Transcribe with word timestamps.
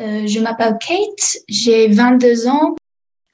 Euh, 0.00 0.26
je 0.26 0.38
m'appelle 0.38 0.76
Kate, 0.78 1.38
j'ai 1.48 1.88
22 1.88 2.46
ans. 2.46 2.76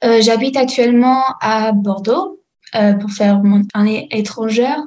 Euh, 0.03 0.19
J'habite 0.21 0.57
actuellement 0.57 1.21
à 1.39 1.71
Bordeaux 1.71 2.41
euh, 2.73 2.93
pour 2.93 3.11
faire 3.11 3.43
mon 3.43 3.61
année 3.73 4.07
étrangère, 4.11 4.83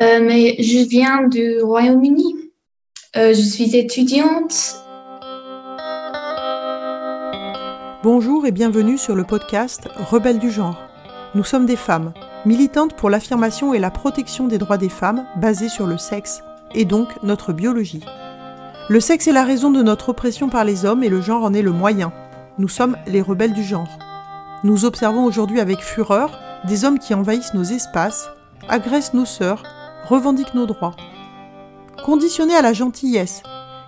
mais 0.00 0.56
je 0.58 0.86
viens 0.86 1.26
du 1.28 1.60
Royaume-Uni. 1.60 2.34
Je 3.14 3.32
suis 3.32 3.76
étudiante. 3.76 4.76
Bonjour 8.02 8.44
et 8.44 8.50
bienvenue 8.50 8.98
sur 8.98 9.14
le 9.14 9.24
podcast 9.24 9.88
Rebelles 10.10 10.40
du 10.40 10.50
genre. 10.50 10.76
Nous 11.36 11.44
sommes 11.44 11.64
des 11.64 11.76
femmes, 11.76 12.12
militantes 12.44 12.96
pour 12.96 13.08
l'affirmation 13.08 13.72
et 13.72 13.78
la 13.78 13.90
protection 13.90 14.46
des 14.48 14.58
droits 14.58 14.78
des 14.78 14.88
femmes 14.88 15.24
basés 15.36 15.68
sur 15.68 15.86
le 15.86 15.96
sexe, 15.96 16.42
et 16.74 16.84
donc 16.84 17.08
notre 17.22 17.52
biologie. 17.52 18.04
Le 18.90 19.00
sexe 19.00 19.28
est 19.28 19.32
la 19.32 19.44
raison 19.44 19.70
de 19.70 19.82
notre 19.82 20.10
oppression 20.10 20.50
par 20.50 20.62
les 20.62 20.84
hommes 20.84 21.02
et 21.02 21.08
le 21.08 21.22
genre 21.22 21.42
en 21.42 21.54
est 21.54 21.62
le 21.62 21.72
moyen. 21.72 22.12
Nous 22.58 22.68
sommes 22.68 22.98
les 23.06 23.22
rebelles 23.22 23.54
du 23.54 23.62
genre. 23.62 23.88
Nous 24.62 24.84
observons 24.84 25.24
aujourd'hui 25.24 25.58
avec 25.58 25.80
fureur 25.80 26.38
des 26.66 26.84
hommes 26.84 26.98
qui 26.98 27.14
envahissent 27.14 27.54
nos 27.54 27.64
espaces, 27.64 28.28
agressent 28.68 29.14
nos 29.14 29.24
sœurs, 29.24 29.62
revendiquent 30.06 30.52
nos 30.52 30.66
droits. 30.66 30.94
Conditionnés 32.04 32.56
à 32.56 32.60
la 32.60 32.74
gentillesse 32.74 33.42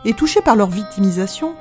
et 0.07 0.15
touchés 0.15 0.41
par 0.41 0.57
leur 0.57 0.71
victimisation, 0.71 1.55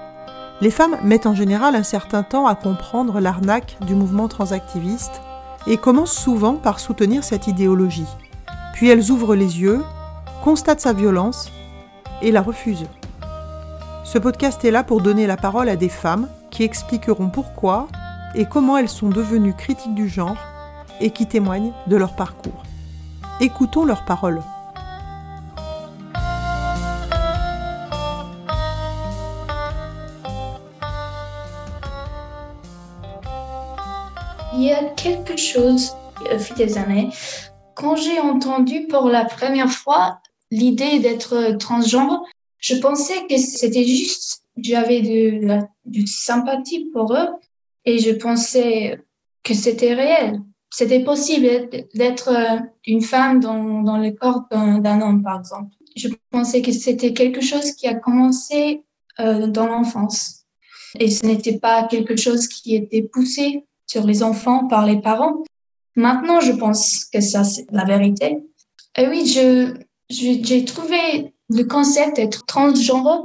les 0.61 0.71
femmes 0.71 0.95
mettent 1.03 1.27
en 1.27 1.35
général 1.35 1.75
un 1.75 1.83
certain 1.83 2.23
temps 2.23 2.47
à 2.47 2.55
comprendre 2.55 3.19
l'arnaque 3.19 3.75
du 3.85 3.95
mouvement 3.95 4.29
transactiviste 4.29 5.21
et 5.67 5.75
commencent 5.75 6.17
souvent 6.17 6.53
par 6.53 6.79
soutenir 6.79 7.25
cette 7.25 7.47
idéologie. 7.47 8.07
Puis 8.73 8.87
elles 8.87 9.11
ouvrent 9.11 9.35
les 9.35 9.59
yeux, 9.59 9.83
constatent 10.41 10.79
sa 10.79 10.93
violence 10.93 11.51
et 12.21 12.31
la 12.31 12.41
refusent. 12.41 12.87
Ce 14.05 14.19
podcast 14.19 14.63
est 14.63 14.69
là 14.69 14.83
pour 14.83 15.01
donner 15.01 15.25
la 15.25 15.35
parole 15.35 15.67
à 15.67 15.75
des 15.75 15.89
femmes 15.89 16.29
qui 16.51 16.61
expliqueront 16.61 17.31
pourquoi 17.31 17.87
et 18.35 18.45
comment 18.45 18.77
elles 18.77 18.87
sont 18.87 19.09
devenues 19.09 19.55
critiques 19.55 19.95
du 19.95 20.07
genre 20.07 20.37
et 21.01 21.09
qui 21.09 21.25
témoignent 21.25 21.73
de 21.87 21.95
leur 21.95 22.15
parcours. 22.15 22.63
Écoutons 23.41 23.83
leurs 23.83 24.05
paroles. 24.05 24.43
Il 34.53 34.61
y 34.61 34.71
a 34.71 34.83
quelque 34.95 35.35
chose, 35.35 35.95
au 36.31 36.37
fil 36.37 36.55
des 36.55 36.77
années, 36.77 37.09
quand 37.73 37.95
j'ai 37.95 38.19
entendu 38.19 38.85
pour 38.87 39.09
la 39.09 39.25
première 39.25 39.71
fois 39.71 40.19
l'idée 40.51 40.99
d'être 40.99 41.57
transgenre, 41.57 42.23
je 42.65 42.75
pensais 42.77 43.27
que 43.29 43.37
c'était 43.37 43.83
juste, 43.83 44.41
j'avais 44.57 45.01
de 45.01 45.45
la 45.45 45.69
de 45.85 46.03
sympathie 46.07 46.89
pour 46.91 47.13
eux 47.13 47.27
et 47.85 47.99
je 47.99 48.09
pensais 48.09 48.99
que 49.43 49.53
c'était 49.53 49.93
réel. 49.93 50.41
C'était 50.71 51.03
possible 51.03 51.69
d'être 51.93 52.31
une 52.87 53.03
femme 53.03 53.39
dans, 53.39 53.83
dans 53.83 53.99
le 53.99 54.09
corps 54.11 54.45
d'un 54.49 54.99
homme, 54.99 55.21
par 55.21 55.39
exemple. 55.41 55.75
Je 55.95 56.07
pensais 56.31 56.63
que 56.63 56.71
c'était 56.71 57.13
quelque 57.13 57.39
chose 57.39 57.73
qui 57.73 57.87
a 57.87 57.93
commencé 57.93 58.81
euh, 59.19 59.45
dans 59.45 59.67
l'enfance. 59.67 60.45
Et 60.99 61.11
ce 61.11 61.23
n'était 61.23 61.59
pas 61.59 61.83
quelque 61.83 62.15
chose 62.15 62.47
qui 62.47 62.73
était 62.73 63.03
poussé 63.03 63.63
sur 63.85 64.07
les 64.07 64.23
enfants 64.23 64.67
par 64.67 64.87
les 64.87 64.99
parents. 64.99 65.43
Maintenant, 65.95 66.39
je 66.41 66.53
pense 66.53 67.05
que 67.05 67.21
ça, 67.21 67.43
c'est 67.43 67.67
la 67.71 67.85
vérité. 67.85 68.39
Et 68.97 69.07
oui, 69.07 69.27
je, 69.27 69.75
j'ai 70.09 70.65
trouvé 70.65 71.34
le 71.49 71.63
concept 71.63 72.17
d'être 72.17 72.45
transgenre 72.45 73.23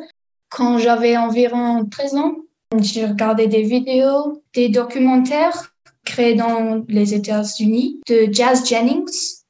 quand 0.48 0.78
j'avais 0.78 1.16
environ 1.16 1.86
13 1.86 2.14
ans. 2.16 2.36
J'ai 2.78 3.06
regardé 3.06 3.46
des 3.46 3.62
vidéos, 3.62 4.42
des 4.54 4.68
documentaires 4.68 5.74
créés 6.04 6.34
dans 6.34 6.84
les 6.88 7.14
États-Unis 7.14 8.00
de 8.08 8.28
Jazz 8.30 8.66
Jennings, 8.66 9.40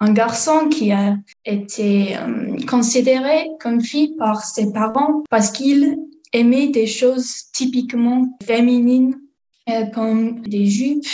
un 0.00 0.12
garçon 0.12 0.68
qui 0.68 0.92
a 0.92 1.16
été 1.44 2.16
euh, 2.16 2.56
considéré 2.66 3.48
comme 3.60 3.80
fille 3.80 4.14
par 4.16 4.44
ses 4.44 4.72
parents 4.72 5.22
parce 5.28 5.50
qu'il 5.50 5.98
aimait 6.32 6.68
des 6.68 6.86
choses 6.86 7.50
typiquement 7.52 8.28
féminines 8.44 9.18
euh, 9.68 9.86
comme 9.86 10.40
des 10.42 10.66
jupes 10.66 11.04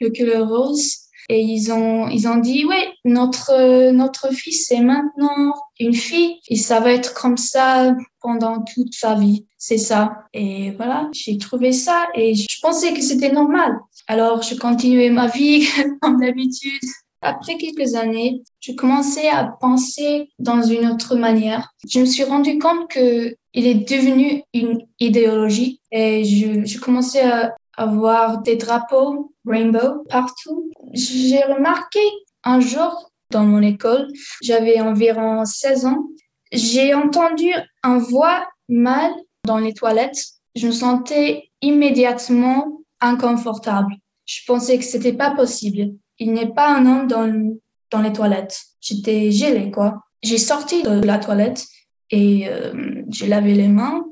de 0.00 0.08
couleur 0.08 0.48
rose 0.48 1.01
et 1.28 1.40
ils 1.40 1.72
ont, 1.72 2.08
ils 2.08 2.28
ont 2.28 2.36
dit, 2.36 2.64
oui, 2.64 2.76
notre, 3.04 3.90
notre 3.92 4.32
fils 4.32 4.70
est 4.70 4.80
maintenant 4.80 5.54
une 5.78 5.94
fille 5.94 6.38
et 6.48 6.56
ça 6.56 6.80
va 6.80 6.92
être 6.92 7.14
comme 7.14 7.36
ça 7.36 7.94
pendant 8.20 8.62
toute 8.62 8.94
sa 8.94 9.14
vie. 9.14 9.46
C'est 9.58 9.78
ça. 9.78 10.24
Et 10.32 10.72
voilà, 10.72 11.08
j'ai 11.12 11.38
trouvé 11.38 11.72
ça 11.72 12.06
et 12.14 12.34
je 12.34 12.58
pensais 12.60 12.92
que 12.92 13.00
c'était 13.00 13.32
normal. 13.32 13.78
Alors, 14.08 14.42
je 14.42 14.56
continuais 14.56 15.10
ma 15.10 15.28
vie 15.28 15.66
comme 16.00 16.20
d'habitude. 16.20 16.80
Après 17.20 17.56
quelques 17.56 17.94
années, 17.94 18.42
je 18.58 18.72
commençais 18.72 19.28
à 19.28 19.44
penser 19.60 20.30
dans 20.40 20.62
une 20.62 20.88
autre 20.88 21.14
manière. 21.14 21.72
Je 21.88 22.00
me 22.00 22.04
suis 22.04 22.24
rendu 22.24 22.58
compte 22.58 22.88
que 22.90 23.36
il 23.54 23.66
est 23.66 23.88
devenu 23.88 24.42
une 24.52 24.80
idéologie 24.98 25.80
et 25.92 26.24
je, 26.24 26.64
je 26.64 26.80
commençais 26.80 27.22
à 27.22 27.54
avoir 27.76 28.42
des 28.42 28.56
drapeaux 28.56 29.31
rainbow 29.46 30.04
partout. 30.08 30.70
J'ai 30.92 31.42
remarqué 31.42 32.00
un 32.44 32.60
jour 32.60 33.10
dans 33.30 33.44
mon 33.44 33.62
école, 33.62 34.08
j'avais 34.42 34.80
environ 34.80 35.44
16 35.44 35.86
ans, 35.86 36.08
j'ai 36.52 36.94
entendu 36.94 37.50
un 37.82 37.98
voix 37.98 38.46
mal 38.68 39.10
dans 39.44 39.58
les 39.58 39.72
toilettes. 39.72 40.22
Je 40.54 40.66
me 40.66 40.72
sentais 40.72 41.50
immédiatement 41.62 42.82
inconfortable. 43.00 43.94
Je 44.26 44.40
pensais 44.46 44.78
que 44.78 44.84
c'était 44.84 45.14
pas 45.14 45.30
possible. 45.30 45.94
Il 46.18 46.32
n'est 46.32 46.52
pas 46.52 46.68
un 46.68 46.84
homme 46.84 47.06
dans, 47.06 47.56
dans 47.90 48.02
les 48.02 48.12
toilettes. 48.12 48.60
J'étais 48.80 49.30
gelée, 49.30 49.70
quoi. 49.70 50.02
J'ai 50.22 50.38
sorti 50.38 50.82
de 50.82 51.00
la 51.04 51.18
toilette 51.18 51.66
et 52.10 52.48
euh, 52.48 53.02
j'ai 53.08 53.26
lavé 53.26 53.54
les 53.54 53.68
mains 53.68 54.04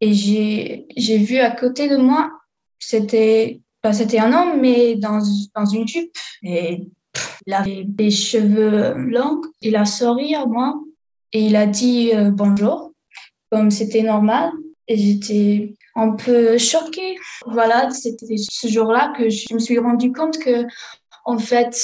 et 0.00 0.12
j'ai 0.12 1.18
vu 1.18 1.38
à 1.38 1.50
côté 1.52 1.88
de 1.88 1.96
moi 1.96 2.30
c'était 2.78 3.60
c'était 3.92 4.18
un 4.18 4.32
homme, 4.32 4.60
mais 4.60 4.96
dans, 4.96 5.20
dans 5.54 5.66
une 5.66 5.86
jupe. 5.86 6.12
Et 6.42 6.88
il 7.46 7.52
avait 7.52 7.84
des 7.84 8.10
cheveux 8.10 8.94
longs. 8.94 9.40
Il 9.60 9.76
a 9.76 9.84
souri 9.84 10.34
à 10.34 10.46
moi 10.46 10.80
et 11.32 11.46
il 11.46 11.56
a 11.56 11.66
dit 11.66 12.12
euh, 12.14 12.30
bonjour, 12.30 12.92
comme 13.50 13.70
c'était 13.70 14.02
normal. 14.02 14.50
Et 14.88 14.96
j'étais 14.96 15.74
un 15.96 16.12
peu 16.12 16.58
choquée. 16.58 17.16
Voilà, 17.46 17.90
c'était 17.90 18.36
ce 18.38 18.68
jour-là 18.68 19.12
que 19.16 19.28
je 19.28 19.52
me 19.52 19.58
suis 19.58 19.78
rendu 19.78 20.12
compte 20.12 20.38
que, 20.38 20.64
en 21.24 21.38
fait, 21.38 21.76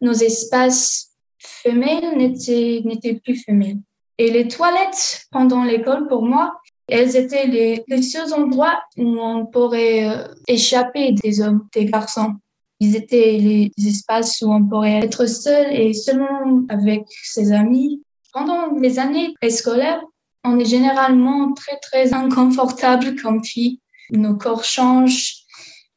nos 0.00 0.12
espaces 0.12 1.12
femelles 1.38 2.16
n'étaient 2.16 3.20
plus 3.22 3.42
femelles. 3.44 3.78
Et 4.18 4.30
les 4.30 4.48
toilettes 4.48 5.26
pendant 5.30 5.64
l'école, 5.64 6.08
pour 6.08 6.22
moi, 6.22 6.54
elles 6.88 7.16
étaient 7.16 7.46
les, 7.46 7.84
les 7.88 8.02
seuls 8.02 8.32
endroits 8.32 8.80
où 8.96 9.18
on 9.20 9.46
pourrait 9.46 10.08
euh, 10.08 10.28
échapper 10.46 11.12
des 11.12 11.40
hommes, 11.40 11.66
des 11.74 11.86
garçons. 11.86 12.34
Ils 12.78 12.94
étaient 12.94 13.38
les 13.38 13.72
espaces 13.86 14.42
où 14.42 14.52
on 14.52 14.64
pourrait 14.64 15.00
être 15.04 15.26
seul 15.26 15.72
et 15.72 15.92
seulement 15.94 16.62
avec 16.68 17.04
ses 17.22 17.52
amis. 17.52 18.02
Pendant 18.32 18.72
les 18.78 18.98
années 18.98 19.32
préscolaires, 19.40 20.02
on 20.44 20.58
est 20.58 20.66
généralement 20.66 21.54
très, 21.54 21.78
très 21.78 22.14
inconfortable 22.14 23.16
comme 23.20 23.42
fille. 23.42 23.80
Nos 24.10 24.36
corps 24.36 24.64
changent. 24.64 25.34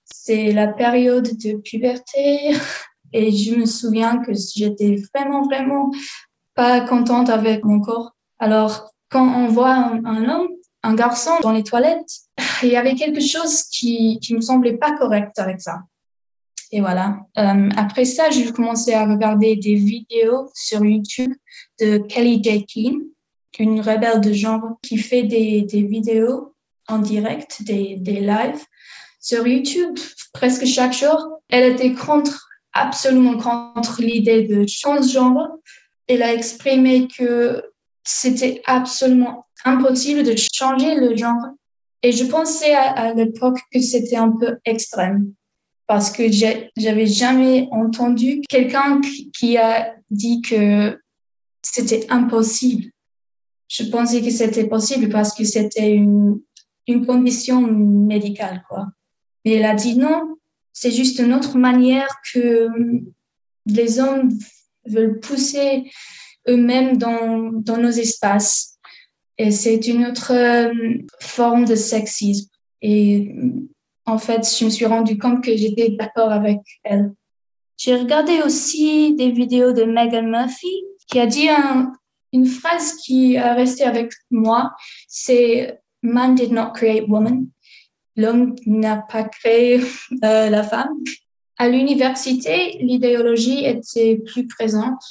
C'est 0.05 0.51
la 0.51 0.67
période 0.67 1.29
de 1.37 1.57
puberté. 1.57 2.55
Et 3.11 3.31
je 3.31 3.55
me 3.55 3.65
souviens 3.65 4.19
que 4.19 4.31
j'étais 4.33 4.95
vraiment, 5.13 5.43
vraiment 5.43 5.91
pas 6.55 6.81
contente 6.81 7.29
avec 7.29 7.63
mon 7.65 7.81
corps. 7.81 8.15
Alors, 8.37 8.91
quand 9.09 9.27
on 9.27 9.47
voit 9.47 9.73
un 9.73 10.29
homme, 10.29 10.49
un 10.83 10.95
garçon 10.95 11.31
dans 11.41 11.51
les 11.51 11.63
toilettes, 11.63 12.19
il 12.63 12.69
y 12.69 12.77
avait 12.77 12.95
quelque 12.95 13.21
chose 13.21 13.63
qui, 13.63 14.19
qui 14.21 14.35
me 14.35 14.41
semblait 14.41 14.77
pas 14.77 14.97
correct 14.97 15.37
avec 15.39 15.61
ça. 15.61 15.79
Et 16.71 16.81
voilà. 16.81 17.17
Euh, 17.37 17.69
après 17.77 18.05
ça, 18.05 18.29
j'ai 18.29 18.51
commencé 18.51 18.93
à 18.93 19.05
regarder 19.07 19.55
des 19.55 19.75
vidéos 19.75 20.51
sur 20.53 20.85
YouTube 20.85 21.33
de 21.79 21.97
Kelly 21.97 22.43
Jekin, 22.43 22.99
une 23.57 23.81
rebelle 23.81 24.21
de 24.21 24.31
genre 24.31 24.77
qui 24.81 24.97
fait 24.97 25.23
des, 25.23 25.63
des 25.63 25.81
vidéos 25.81 26.55
en 26.87 26.99
direct, 26.99 27.61
des, 27.63 27.97
des 27.97 28.21
lives 28.21 28.63
sur 29.19 29.45
YouTube 29.45 29.97
presque 30.33 30.65
chaque 30.65 30.93
jour. 30.93 31.41
Elle 31.49 31.73
était 31.73 31.93
contre, 31.93 32.47
absolument 32.73 33.37
contre 33.37 34.01
l'idée 34.01 34.43
de 34.43 34.65
transgenre. 34.65 35.49
Elle 36.07 36.23
a 36.23 36.33
exprimé 36.33 37.07
que 37.07 37.61
c'était 38.03 38.61
absolument 38.65 39.45
impossible 39.65 40.23
de 40.23 40.35
changer 40.53 40.95
le 40.95 41.15
genre. 41.15 41.41
Et 42.01 42.11
je 42.11 42.25
pensais 42.25 42.73
à, 42.73 43.13
l'époque 43.13 43.59
que 43.71 43.79
c'était 43.79 44.15
un 44.15 44.31
peu 44.31 44.57
extrême 44.65 45.33
parce 45.87 46.11
que 46.11 46.31
j'avais 46.31 47.07
jamais 47.07 47.67
entendu 47.71 48.41
quelqu'un 48.47 49.01
qui 49.35 49.57
a 49.57 49.95
dit 50.11 50.41
que 50.41 50.99
c'était 51.61 52.05
impossible. 52.11 52.91
Je 53.67 53.83
pensais 53.83 54.21
que 54.21 54.29
c'était 54.29 54.67
possible 54.67 55.09
parce 55.09 55.33
que 55.35 55.43
c'était 55.43 55.91
une, 55.91 56.41
condition 57.05 57.61
médicale, 57.61 58.63
quoi. 58.67 58.87
Mais 59.45 59.53
elle 59.53 59.65
a 59.65 59.75
dit 59.75 59.95
non, 59.95 60.37
c'est 60.73 60.91
juste 60.91 61.19
une 61.19 61.33
autre 61.33 61.57
manière 61.57 62.07
que 62.33 62.67
les 63.67 63.99
hommes 63.99 64.31
veulent 64.87 65.19
pousser 65.19 65.91
eux-mêmes 66.47 66.97
dans 66.97 67.77
nos 67.77 67.91
espaces. 67.91 68.68
Et 69.39 69.51
c'est 69.51 69.87
une 69.87 70.05
autre 70.05 70.33
euh, 70.33 70.73
forme 71.21 71.63
de 71.63 71.75
sexisme. 71.75 72.49
Et 72.81 73.33
en 74.05 74.17
fait, 74.17 74.41
je 74.45 74.65
me 74.65 74.69
suis 74.69 74.85
rendu 74.85 75.17
compte 75.17 75.43
que 75.43 75.55
j'étais 75.55 75.89
d'accord 75.97 76.31
avec 76.31 76.59
elle. 76.83 77.13
J'ai 77.77 77.95
regardé 77.95 78.41
aussi 78.41 79.15
des 79.15 79.31
vidéos 79.31 79.71
de 79.71 79.83
Megan 79.85 80.29
Murphy 80.29 80.83
qui 81.07 81.19
a 81.19 81.25
dit 81.25 81.47
une 82.33 82.45
phrase 82.45 82.95
qui 82.95 83.37
a 83.37 83.53
resté 83.53 83.85
avec 83.85 84.11
moi. 84.29 84.73
C'est 85.07 85.79
Man 86.01 86.35
did 86.35 86.51
not 86.51 86.71
create 86.73 87.07
woman. 87.07 87.47
L'homme 88.17 88.55
n'a 88.65 88.97
pas 88.97 89.23
créé 89.23 89.79
euh, 90.23 90.49
la 90.49 90.63
femme. 90.63 90.89
À 91.57 91.69
l'université, 91.69 92.77
l'idéologie 92.81 93.65
était 93.65 94.17
plus 94.17 94.47
présente 94.47 95.01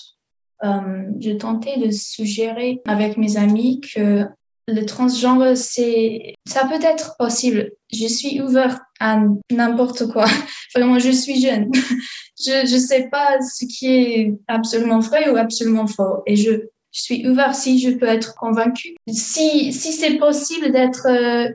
euh, 0.64 1.02
je 1.20 1.31
tentais 1.32 1.78
de 1.78 1.90
suggérer 1.90 2.81
avec 2.87 3.16
mes 3.16 3.37
amis 3.37 3.81
que 3.81 4.26
le 4.69 4.84
transgenre, 4.84 5.56
c'est, 5.56 6.34
ça 6.46 6.66
peut 6.66 6.84
être 6.84 7.16
possible. 7.16 7.72
Je 7.90 8.06
suis 8.06 8.43
ouvert 8.43 8.78
à 9.00 9.20
n'importe 9.50 10.06
quoi. 10.12 10.26
Vraiment, 10.75 10.99
je 10.99 11.10
suis 11.10 11.40
jeune. 11.40 11.70
je 12.38 12.75
ne 12.75 12.78
sais 12.78 13.08
pas 13.10 13.40
ce 13.40 13.64
qui 13.64 13.87
est 13.87 14.34
absolument 14.46 15.00
vrai 15.00 15.31
ou 15.31 15.37
absolument 15.37 15.87
faux. 15.87 16.22
Et 16.26 16.37
je, 16.37 16.50
je 16.93 17.00
suis 17.00 17.26
ouvert 17.26 17.54
si 17.54 17.78
je 17.78 17.90
peux 17.90 18.06
être 18.06 18.34
convaincu. 18.34 18.94
Si, 19.08 19.72
si 19.72 19.93
c'est 19.93 20.19
possible 20.19 20.70
d'être 20.70 21.06
euh, 21.08 21.49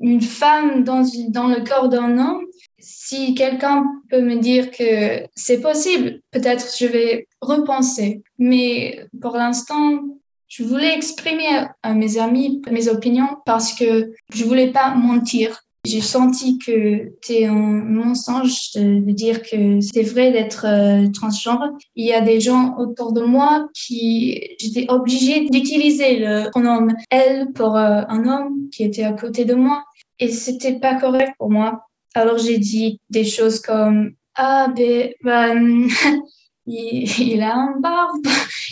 une 0.00 0.20
femme 0.20 0.82
dans, 0.82 1.06
dans 1.28 1.46
le 1.46 1.62
corps 1.64 1.88
d'un 1.88 2.18
homme, 2.18 2.44
si 2.78 3.34
quelqu'un 3.34 3.84
peut 4.08 4.22
me 4.22 4.36
dire 4.36 4.70
que 4.70 5.26
c'est 5.34 5.60
possible, 5.60 6.20
peut-être 6.30 6.66
je 6.78 6.86
vais 6.86 7.28
repenser. 7.40 8.22
Mais 8.38 9.06
pour 9.20 9.36
l'instant, 9.36 10.04
je 10.48 10.62
voulais 10.64 10.94
exprimer 10.94 11.66
à 11.82 11.94
mes 11.94 12.18
amis 12.18 12.62
mes 12.70 12.88
opinions 12.88 13.36
parce 13.44 13.72
que 13.72 14.12
je 14.32 14.44
voulais 14.44 14.72
pas 14.72 14.94
mentir. 14.94 15.62
J'ai 15.84 16.00
senti 16.00 16.58
que 16.58 17.12
c'était 17.22 17.46
un 17.46 17.54
mensonge 17.54 18.72
de, 18.74 19.10
dire 19.12 19.42
que 19.42 19.80
c'était 19.80 20.02
vrai 20.02 20.32
d'être 20.32 20.66
euh, 20.66 21.08
transgenre. 21.12 21.70
Il 21.94 22.04
y 22.04 22.12
a 22.12 22.20
des 22.20 22.40
gens 22.40 22.76
autour 22.78 23.12
de 23.12 23.22
moi 23.22 23.68
qui, 23.74 24.40
j'étais 24.58 24.86
obligée 24.90 25.48
d'utiliser 25.48 26.18
le 26.18 26.50
pronom 26.50 26.88
elle 27.10 27.52
pour 27.52 27.76
euh, 27.76 28.02
un 28.08 28.26
homme 28.26 28.68
qui 28.72 28.82
était 28.84 29.04
à 29.04 29.12
côté 29.12 29.44
de 29.44 29.54
moi. 29.54 29.84
Et 30.18 30.28
c'était 30.28 30.80
pas 30.80 30.94
correct 30.96 31.32
pour 31.38 31.50
moi 31.50 31.87
alors 32.18 32.38
j'ai 32.38 32.58
dit 32.58 33.00
des 33.10 33.24
choses 33.24 33.60
comme 33.60 34.14
ah 34.34 34.72
ben, 34.74 35.88
il, 36.66 37.42
a 37.42 37.54
un 37.56 37.80
barbe, 37.80 38.24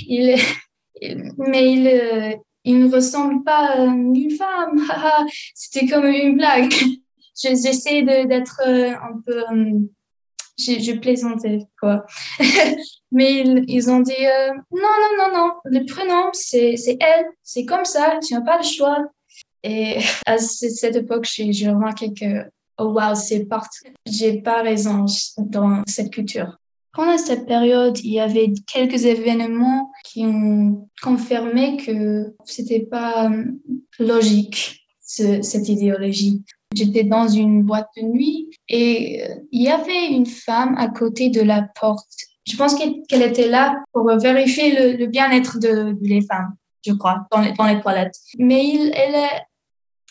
il, 0.07 0.37
mais 1.39 1.73
il, 1.73 1.89
euh, 1.89 2.37
il 2.65 2.79
ne 2.79 2.93
ressemble 2.95 3.43
pas 3.43 3.73
à 3.73 3.85
une 3.85 4.31
femme. 4.31 4.81
C'était 5.55 5.87
comme 5.87 6.07
une 6.07 6.37
blague. 6.37 6.73
J'essaie 7.35 8.03
d'être 8.03 8.61
euh, 8.65 8.93
un 8.93 9.21
peu 9.27 9.41
euh, 9.41 9.81
je, 10.57 10.81
je, 10.81 10.93
plaisantais, 10.93 11.59
quoi. 11.81 12.07
Mais 13.11 13.43
ils, 13.67 13.91
ont 13.91 14.01
dit, 14.01 14.13
non, 14.71 14.81
non, 14.83 15.17
non, 15.19 15.37
non, 15.37 15.53
le 15.65 15.85
prénom, 15.85 16.31
c'est 16.33 16.77
elle, 17.01 17.27
c'est 17.43 17.65
comme 17.65 17.85
ça, 17.85 18.19
tu 18.25 18.35
n'as 18.35 18.41
pas 18.41 18.59
le 18.59 18.65
choix. 18.65 19.05
Et 19.63 19.99
à 20.27 20.39
cette 20.39 20.97
époque, 20.97 21.27
j'ai 21.27 21.69
remarqué 21.69 22.15
que 22.15 22.49
oh 22.79 22.93
wow, 22.93 23.15
c'est 23.15 23.45
partout. 23.47 23.89
J'ai 24.07 24.41
pas 24.41 24.63
raison 24.63 25.07
dans 25.39 25.83
cette 25.87 26.11
culture. 26.11 26.59
Pendant 26.93 27.19
cette 27.19 27.47
période, 27.47 27.99
il 28.01 28.13
y 28.13 28.21
avait 28.21 28.53
quelques 28.67 29.05
événements 29.05 29.93
qui 30.03 30.25
ont 30.25 30.89
confirmé 31.03 31.77
que 31.77 32.35
c'était 32.47 32.81
pas 32.81 33.31
euh, 33.31 33.45
logique, 33.99 34.81
cette 35.03 35.69
idéologie. 35.69 36.43
J'étais 36.75 37.05
dans 37.05 37.29
une 37.29 37.63
boîte 37.63 37.89
de 37.99 38.03
nuit 38.03 38.49
et 38.69 39.23
euh, 39.23 39.35
il 39.53 39.63
y 39.63 39.69
avait 39.69 40.07
une 40.07 40.25
femme 40.25 40.75
à 40.79 40.89
côté 40.89 41.29
de 41.29 41.43
la 41.43 41.69
porte. 41.79 42.09
Je 42.47 42.57
pense 42.57 42.75
qu'elle 42.75 43.23
était 43.23 43.49
là 43.49 43.77
pour 43.93 44.11
vérifier 44.19 44.97
le, 44.97 45.07
bien-être 45.07 45.59
de, 45.59 45.97
les 46.01 46.23
femmes, 46.23 46.55
je 46.87 46.95
crois, 46.95 47.27
dans 47.31 47.43
les, 47.43 47.53
dans 47.53 47.67
les 47.67 47.81
toilettes. 47.81 48.19
Mais 48.39 48.65
il, 48.65 48.93
elle, 48.95 49.29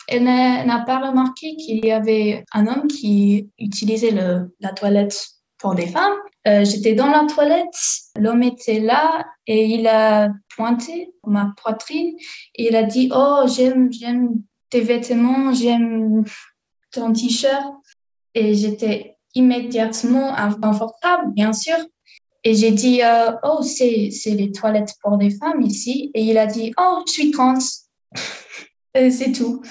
elle 0.08 0.24
n'a 0.24 0.84
pas 0.86 1.00
remarqué 1.00 1.56
qu'il 1.56 1.86
y 1.86 1.92
avait 1.92 2.44
un 2.54 2.68
homme 2.68 2.88
qui 2.88 3.50
utilisait 3.60 4.12
la 4.12 4.72
toilette 4.74 5.28
pour 5.58 5.76
des 5.76 5.88
femmes. 5.88 6.18
Euh, 6.48 6.64
J'étais 6.64 6.94
dans 6.94 7.08
la 7.08 7.26
toilette, 7.26 7.76
l'homme 8.20 8.44
était 8.44 8.80
là 8.80 9.26
et 9.48 9.66
il 9.66 9.88
a 9.88 10.30
pointé 10.56 11.12
ma 11.26 11.54
poitrine 11.58 12.16
et 12.54 12.68
il 12.68 12.76
a 12.76 12.84
dit 12.84 13.10
Oh, 13.14 13.46
j'aime, 13.48 13.92
j'aime 13.92 14.42
tes 14.70 14.82
vêtements, 14.82 15.54
j'aime 15.54 16.24
ton 16.92 17.12
t-shirt. 17.14 17.74
Et 18.36 18.54
j'étais 18.54 19.18
immédiatement 19.34 20.36
inconfortable, 20.36 21.32
bien 21.34 21.54
sûr. 21.54 21.78
Et 22.44 22.54
j'ai 22.54 22.72
dit 22.72 23.02
euh, 23.02 23.32
Oh, 23.44 23.64
c'est 23.64 24.12
les 24.26 24.52
toilettes 24.52 24.94
pour 25.02 25.18
des 25.18 25.32
femmes 25.32 25.62
ici. 25.62 26.12
Et 26.14 26.22
il 26.22 26.38
a 26.38 26.46
dit 26.46 26.74
Oh, 26.80 27.02
je 27.08 27.12
suis 27.12 27.32
trans. 27.32 27.58
C'est 28.96 29.32
tout. 29.32 29.62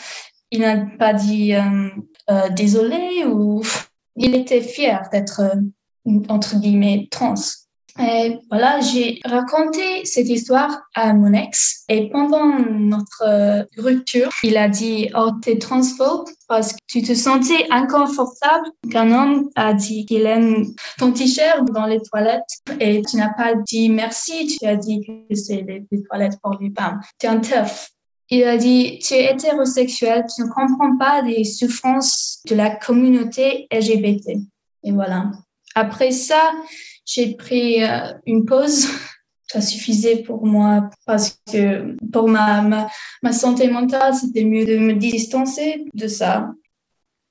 Il 0.51 0.61
n'a 0.61 0.87
pas 0.99 1.13
dit 1.13 1.55
euh, 1.55 1.89
euh, 2.31 2.49
désolé 2.51 3.25
ou 3.27 3.63
il 4.17 4.35
était 4.35 4.61
fier 4.61 5.09
d'être 5.13 5.41
euh, 5.41 6.13
entre 6.29 6.57
guillemets 6.59 7.09
trans. 7.11 7.35
Et 8.01 8.39
voilà, 8.51 8.81
j'ai 8.81 9.21
raconté 9.25 10.05
cette 10.05 10.29
histoire 10.29 10.83
à 10.97 11.15
mon 11.15 11.33
ex 11.33 11.85
et 11.89 12.11
pendant 12.11 12.59
notre 12.59 13.69
rupture, 13.79 14.31
il 14.43 14.57
a 14.57 14.69
dit 14.69 15.11
Oh, 15.15 15.31
t'es 15.41 15.59
transphobe 15.59 16.27
parce 16.49 16.73
que 16.73 16.79
tu 16.89 17.03
te 17.03 17.15
sentais 17.15 17.69
inconfortable 17.71 18.67
qu'un 18.91 19.13
homme 19.13 19.49
a 19.55 19.75
dit 19.75 20.07
qu'il 20.07 20.27
aime 20.27 20.67
ton 20.99 21.13
t-shirt 21.13 21.71
dans 21.73 21.87
les 21.87 22.01
toilettes 22.03 22.43
et 22.81 23.01
tu 23.03 23.17
n'as 23.17 23.33
pas 23.33 23.55
dit 23.55 23.89
merci, 23.91 24.49
tu 24.59 24.67
as 24.67 24.75
dit 24.75 25.01
que 25.07 25.37
c'est 25.37 25.63
des, 25.63 25.87
toilettes 26.11 26.41
pour 26.43 26.59
les 26.61 26.73
femmes. 26.77 27.01
Tu 27.21 27.27
es 27.27 27.29
un 27.29 27.39
tough. 27.39 27.94
Il 28.31 28.45
a 28.45 28.57
dit, 28.57 28.99
tu 29.01 29.15
es 29.15 29.33
hétérosexuel, 29.33 30.25
tu 30.35 30.43
ne 30.43 30.49
comprends 30.49 30.97
pas 30.97 31.23
les 31.23 31.45
souffrances 31.45 32.41
de 32.49 32.55
la 32.55 32.71
communauté 32.75 33.67
LGBT. 33.71 34.39
Et 34.83 34.93
voilà. 34.93 35.31
Après 35.75 36.11
ça, 36.11 36.53
j'ai 37.05 37.35
pris 37.35 37.85
euh, 37.85 38.13
une 38.27 38.45
pause. 38.45 38.89
Ça 39.47 39.61
suffisait 39.61 40.23
pour 40.23 40.45
moi 40.47 40.91
parce 41.07 41.39
que 41.53 41.95
pour 42.11 42.29
ma, 42.29 42.63
ma, 42.63 42.89
ma 43.23 43.33
santé 43.33 43.69
mentale, 43.69 44.13
c'était 44.15 44.43
mieux 44.43 44.65
de 44.65 44.79
me 44.79 44.95
distancer 44.95 45.85
de 45.95 46.09
ça. 46.09 46.51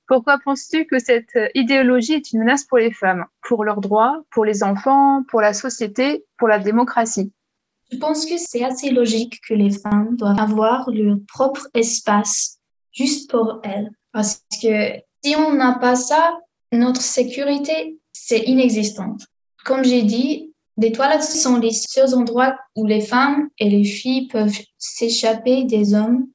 Pourquoi 0.06 0.38
penses-tu 0.42 0.86
que 0.86 0.98
cette 0.98 1.36
idéologie 1.54 2.14
est 2.14 2.32
une 2.32 2.38
menace 2.38 2.64
pour 2.64 2.78
les 2.78 2.92
femmes, 2.92 3.26
pour 3.42 3.64
leurs 3.64 3.80
droits, 3.80 4.22
pour 4.30 4.46
les 4.46 4.62
enfants, 4.62 5.22
pour 5.28 5.42
la 5.42 5.52
société, 5.52 6.24
pour 6.38 6.48
la 6.48 6.58
démocratie? 6.58 7.32
Je 7.94 8.00
pense 8.00 8.26
que 8.26 8.36
c'est 8.38 8.64
assez 8.64 8.90
logique 8.90 9.40
que 9.48 9.54
les 9.54 9.70
femmes 9.70 10.16
doivent 10.16 10.40
avoir 10.40 10.90
leur 10.90 11.16
propre 11.28 11.68
espace 11.74 12.58
juste 12.92 13.30
pour 13.30 13.60
elles. 13.62 13.90
Parce 14.12 14.42
que 14.60 14.94
si 15.22 15.36
on 15.36 15.54
n'a 15.54 15.78
pas 15.78 15.94
ça, 15.94 16.36
notre 16.72 17.00
sécurité, 17.00 17.96
c'est 18.12 18.40
inexistant. 18.40 19.16
Comme 19.64 19.84
j'ai 19.84 20.02
dit, 20.02 20.52
les 20.76 20.90
toilettes 20.90 21.22
sont 21.22 21.56
les 21.56 21.70
seuls 21.70 22.14
endroits 22.14 22.56
où 22.74 22.84
les 22.84 23.00
femmes 23.00 23.48
et 23.60 23.70
les 23.70 23.84
filles 23.84 24.26
peuvent 24.26 24.58
s'échapper 24.76 25.62
des 25.62 25.94
hommes 25.94 26.26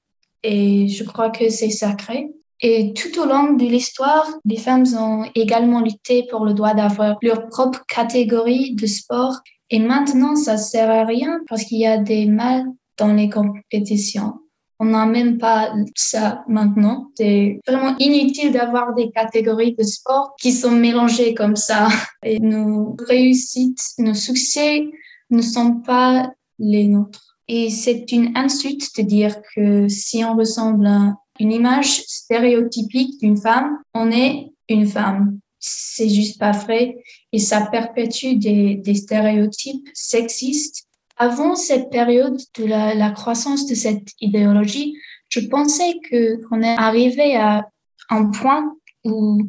et 0.44 0.88
je 0.88 1.04
crois 1.04 1.30
que 1.30 1.50
c'est 1.50 1.72
sacré. 1.72 2.30
Et 2.62 2.94
tout 2.94 3.20
au 3.20 3.26
long 3.26 3.52
de 3.54 3.66
l'histoire, 3.66 4.28
les 4.46 4.58
femmes 4.58 4.86
ont 4.98 5.26
également 5.36 5.82
lutté 5.82 6.26
pour 6.30 6.46
le 6.46 6.54
droit 6.54 6.74
d'avoir 6.74 7.18
leur 7.22 7.50
propre 7.50 7.84
catégorie 7.86 8.76
de 8.76 8.86
sport 8.86 9.42
et 9.70 9.80
maintenant, 9.80 10.36
ça 10.36 10.58
sert 10.58 10.90
à 10.90 11.06
rien 11.06 11.40
parce 11.48 11.64
qu'il 11.64 11.80
y 11.80 11.86
a 11.86 11.98
des 11.98 12.26
mâles 12.26 12.66
dans 12.98 13.14
les 13.14 13.30
compétitions. 13.30 14.34
On 14.80 14.86
n'a 14.86 15.06
même 15.06 15.38
pas 15.38 15.74
ça 15.96 16.44
maintenant. 16.48 17.12
C'est 17.16 17.60
vraiment 17.68 17.96
inutile 18.00 18.52
d'avoir 18.52 18.96
des 18.96 19.12
catégories 19.12 19.76
de 19.76 19.84
sport 19.84 20.36
qui 20.40 20.52
sont 20.54 20.72
mélangées 20.72 21.34
comme 21.34 21.58
ça. 21.58 21.90
Et 22.24 22.40
nos 22.40 22.96
réussites, 23.08 23.82
nos 23.98 24.14
succès 24.14 24.88
ne 25.30 25.42
sont 25.42 25.82
pas 25.82 26.32
les 26.58 26.88
nôtres. 26.88 27.38
Et 27.48 27.70
c'est 27.70 28.12
une 28.12 28.32
insulte 28.36 28.96
de 28.98 29.04
dire 29.04 29.36
que 29.56 29.88
si 29.88 30.24
on 30.24 30.36
ressemble 30.36 30.88
à 30.88 31.16
une 31.40 31.52
image 31.52 32.04
stéréotypique 32.06 33.20
d'une 33.20 33.38
femme, 33.38 33.78
on 33.94 34.12
est 34.12 34.52
une 34.70 34.88
femme 34.88 35.40
c'est 35.60 36.10
juste 36.10 36.40
pas 36.40 36.52
vrai 36.52 37.04
et 37.32 37.40
ça 37.40 37.68
perpétue 37.72 38.36
des, 38.36 38.96
stéréotypes 38.96 39.88
sexistes 39.94 40.86
avant 41.18 41.56
cette 41.56 41.90
période 41.90 42.40
de 42.58 42.66
la, 42.66 42.96
la 42.96 43.12
croissance 43.12 43.66
de 43.66 43.76
cette 43.76 44.08
idéologie, 44.22 44.96
je 45.28 45.42
pensais 45.42 46.00
que 46.10 46.42
qu'on 46.46 46.62
est 46.62 46.78
arrivé 46.78 47.36
à 47.36 47.70
un 48.10 48.32
point 48.32 48.74
où 49.04 49.42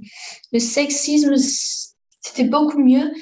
le 0.53 0.59
sexisme 0.59 1.37
c'était 2.21 2.49
beaucoup 2.49 2.79
mieux. 2.79 3.13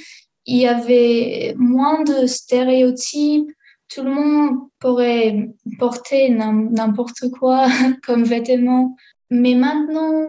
Il 0.47 0.57
y 0.57 0.67
avait 0.67 1.55
moins 1.57 2.03
de 2.05 2.27
stéréotypes. 2.27 3.51
Tout 3.95 4.03
le 4.03 4.11
monde 4.11 4.59
pourrait 4.81 5.51
porter 5.79 6.31
n'importe 6.31 7.31
quoi 7.39 7.69
comme 8.05 8.25
vêtements. 8.25 8.97
Mais 9.31 9.55
maintenant, 9.55 10.27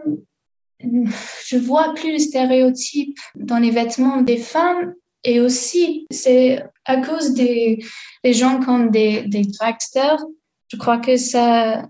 je 0.82 1.56
vois 1.56 1.94
plus 1.94 2.12
de 2.12 2.18
stéréotypes 2.18 3.18
dans 3.34 3.58
les 3.58 3.70
vêtements 3.70 4.22
des 4.22 4.38
femmes. 4.38 4.94
Et 5.22 5.40
aussi, 5.40 6.06
c'est 6.10 6.62
à 6.86 6.96
cause 6.98 7.34
des, 7.34 7.84
gens 8.24 8.60
comme 8.60 8.90
des, 8.90 9.22
des 9.26 9.42
dragsters. 9.42 10.24
Je 10.68 10.76
crois 10.76 10.98
que 10.98 11.16
ça, 11.16 11.86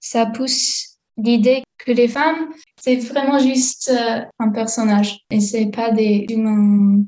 ça 0.00 0.26
pousse 0.26 0.96
l'idée 1.16 1.62
que 1.78 1.92
les 1.92 2.08
femmes, 2.08 2.52
c'est 2.80 2.96
vraiment 2.96 3.38
juste 3.38 3.90
euh, 3.90 4.20
un 4.38 4.50
personnage 4.50 5.20
et 5.30 5.40
c'est 5.40 5.66
pas 5.66 5.90
des 5.90 6.26
humains. 6.30 7.04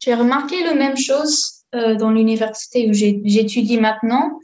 J'ai 0.00 0.14
remarqué 0.14 0.62
la 0.62 0.74
même 0.74 0.96
chose 0.96 1.64
euh, 1.74 1.94
dans 1.94 2.10
l'université 2.10 2.88
où 2.88 2.92
j'étudie 2.92 3.78
maintenant, 3.78 4.38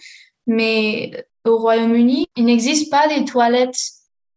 mais 0.46 1.26
au 1.44 1.58
Royaume-Uni, 1.58 2.28
il 2.36 2.44
n'existe 2.44 2.90
pas 2.90 3.08
des 3.08 3.24
toilettes 3.24 3.80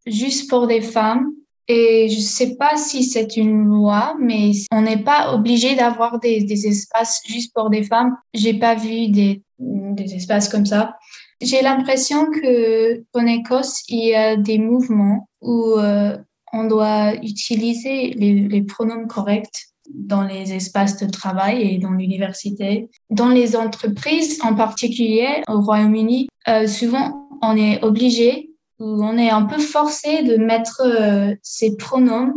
juste 0.05 0.49
pour 0.49 0.67
des 0.67 0.81
femmes. 0.81 1.33
Et 1.67 2.09
je 2.09 2.19
sais 2.19 2.55
pas 2.55 2.75
si 2.75 3.03
c'est 3.03 3.37
une 3.37 3.65
loi, 3.65 4.15
mais 4.19 4.51
on 4.71 4.81
n'est 4.81 5.01
pas 5.01 5.33
obligé 5.33 5.75
d'avoir 5.75 6.19
des, 6.19 6.43
des, 6.43 6.67
espaces 6.67 7.21
juste 7.25 7.53
pour 7.53 7.69
des 7.69 7.83
femmes. 7.83 8.17
J'ai 8.33 8.55
pas 8.55 8.75
vu 8.75 9.07
des, 9.07 9.41
des 9.59 10.15
espaces 10.15 10.49
comme 10.49 10.65
ça. 10.65 10.97
J'ai 11.41 11.61
l'impression 11.61 12.25
que 12.31 13.03
en 13.13 13.25
Écosse, 13.25 13.83
il 13.87 14.07
y 14.07 14.15
a 14.15 14.35
des 14.35 14.57
mouvements 14.57 15.29
où 15.41 15.75
euh, 15.77 16.17
on 16.51 16.65
doit 16.65 17.15
utiliser 17.15 18.11
les, 18.11 18.47
les, 18.47 18.61
pronoms 18.61 19.07
corrects 19.07 19.67
dans 19.89 20.23
les 20.23 20.53
espaces 20.53 20.97
de 20.97 21.09
travail 21.09 21.61
et 21.61 21.77
dans 21.77 21.91
l'université. 21.91 22.89
Dans 23.09 23.29
les 23.29 23.55
entreprises, 23.55 24.39
en 24.41 24.55
particulier 24.55 25.43
au 25.47 25.61
Royaume-Uni, 25.61 26.27
euh, 26.47 26.67
souvent 26.67 27.27
on 27.41 27.57
est 27.57 27.83
obligé 27.83 28.52
ou 28.79 29.03
on 29.03 29.17
est 29.17 29.29
un 29.29 29.43
peu 29.43 29.59
forcé 29.59 30.23
de 30.23 30.37
mettre 30.37 30.81
euh, 30.85 31.35
ces 31.41 31.75
pronoms 31.77 32.33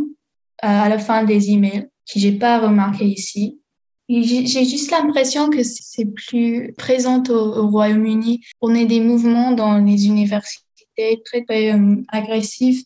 euh, 0.63 0.67
à 0.67 0.89
la 0.89 0.99
fin 0.99 1.23
des 1.23 1.51
emails, 1.51 1.87
que 2.11 2.19
j'ai 2.19 2.31
pas 2.31 2.59
remarqué 2.59 3.05
ici. 3.05 3.59
J'ai 4.09 4.45
juste 4.45 4.91
l'impression 4.91 5.49
que 5.49 5.63
c'est 5.63 6.05
plus 6.05 6.73
présent 6.77 7.21
au, 7.27 7.67
Royaume-Uni. 7.67 8.41
On 8.61 8.73
a 8.73 8.85
des 8.85 9.01
mouvements 9.01 9.51
dans 9.51 9.79
les 9.79 10.07
universités 10.07 10.63
très, 10.95 11.43
très 11.45 11.73
euh, 11.73 11.95
agressifs. 12.07 12.83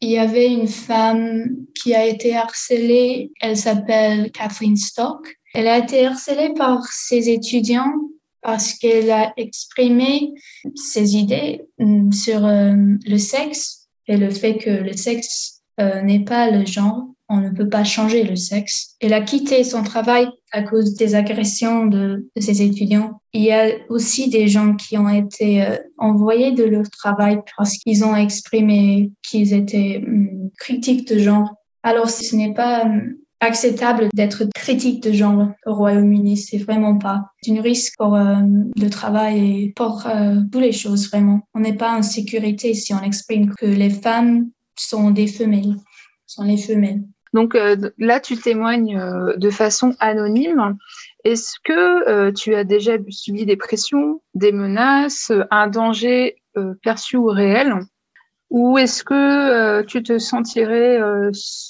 Il 0.00 0.10
y 0.10 0.18
avait 0.18 0.50
une 0.50 0.66
femme 0.66 1.44
qui 1.74 1.94
a 1.94 2.04
été 2.04 2.34
harcelée. 2.34 3.30
Elle 3.40 3.56
s'appelle 3.56 4.32
Kathleen 4.32 4.76
Stock. 4.76 5.36
Elle 5.54 5.68
a 5.68 5.78
été 5.78 6.06
harcelée 6.06 6.52
par 6.54 6.84
ses 6.86 7.28
étudiants 7.28 7.92
parce 8.42 8.74
qu'elle 8.74 9.10
a 9.10 9.32
exprimé 9.36 10.32
ses 10.74 11.16
idées 11.16 11.62
euh, 11.80 12.10
sur 12.10 12.44
euh, 12.44 12.74
le 13.06 13.18
sexe 13.18 13.88
et 14.06 14.16
le 14.16 14.30
fait 14.30 14.56
que 14.56 14.70
le 14.70 14.92
sexe 14.92 15.58
n'est 16.04 16.24
pas 16.24 16.50
le 16.50 16.66
genre 16.66 17.06
on 17.30 17.36
ne 17.36 17.50
peut 17.50 17.68
pas 17.68 17.84
changer 17.84 18.24
le 18.24 18.34
sexe. 18.34 18.96
Elle 19.00 19.12
a 19.12 19.20
quitté 19.20 19.62
son 19.62 19.84
travail 19.84 20.28
à 20.50 20.62
cause 20.62 20.96
des 20.96 21.14
agressions 21.14 21.86
de, 21.86 22.28
ses 22.36 22.60
étudiants. 22.60 23.20
Il 23.32 23.42
y 23.42 23.52
a 23.52 23.68
aussi 23.88 24.28
des 24.28 24.48
gens 24.48 24.74
qui 24.74 24.98
ont 24.98 25.08
été 25.08 25.62
euh, 25.62 25.76
envoyés 25.96 26.50
de 26.50 26.64
leur 26.64 26.90
travail 26.90 27.38
parce 27.56 27.78
qu'ils 27.78 28.04
ont 28.04 28.16
exprimé 28.16 29.12
qu'ils 29.22 29.54
étaient 29.54 30.02
hum, 30.04 30.50
critiques 30.58 31.06
de 31.06 31.20
genre. 31.20 31.54
Alors 31.84 32.10
ce 32.10 32.34
n'est 32.34 32.52
pas 32.52 32.82
hum, 32.82 33.14
acceptable 33.40 34.08
d'être 34.12 34.44
critique 34.54 35.02
de 35.02 35.12
genre 35.12 35.48
au 35.66 35.74
Royaume-Uni, 35.74 36.36
c'est 36.36 36.58
vraiment 36.58 36.98
pas. 36.98 37.24
C'est 37.42 37.58
un 37.58 37.62
risque 37.62 37.94
pour 37.98 38.14
euh, 38.14 38.36
le 38.76 38.90
travail 38.90 39.62
et 39.62 39.72
pour 39.74 40.06
euh, 40.06 40.36
toutes 40.52 40.60
les 40.60 40.72
choses 40.72 41.08
vraiment. 41.08 41.40
On 41.54 41.60
n'est 41.60 41.76
pas 41.76 41.96
en 41.96 42.02
sécurité 42.02 42.74
si 42.74 42.92
on 42.94 43.02
exprime 43.02 43.54
que 43.54 43.66
les 43.66 43.90
femmes 43.90 44.50
sont 44.76 45.10
des 45.10 45.26
femelles, 45.26 45.76
sont 46.26 46.44
les 46.44 46.58
femelles. 46.58 47.02
Donc 47.32 47.54
euh, 47.54 47.76
là, 47.98 48.20
tu 48.20 48.36
témoignes 48.36 49.00
de 49.36 49.50
façon 49.50 49.94
anonyme. 50.00 50.76
Est-ce 51.24 51.54
que 51.64 52.30
tu 52.32 52.54
as 52.54 52.64
déjà 52.64 52.92
subi 53.08 53.46
des 53.46 53.56
pressions, 53.56 54.20
des 54.34 54.52
menaces, 54.52 55.32
un 55.50 55.68
danger 55.68 56.36
perçu 56.82 57.16
ou 57.16 57.26
réel? 57.26 57.74
Ou 58.50 58.78
est-ce 58.78 59.04
que 59.04 59.82
tu 59.82 60.02
te 60.02 60.18
sentirais 60.18 60.98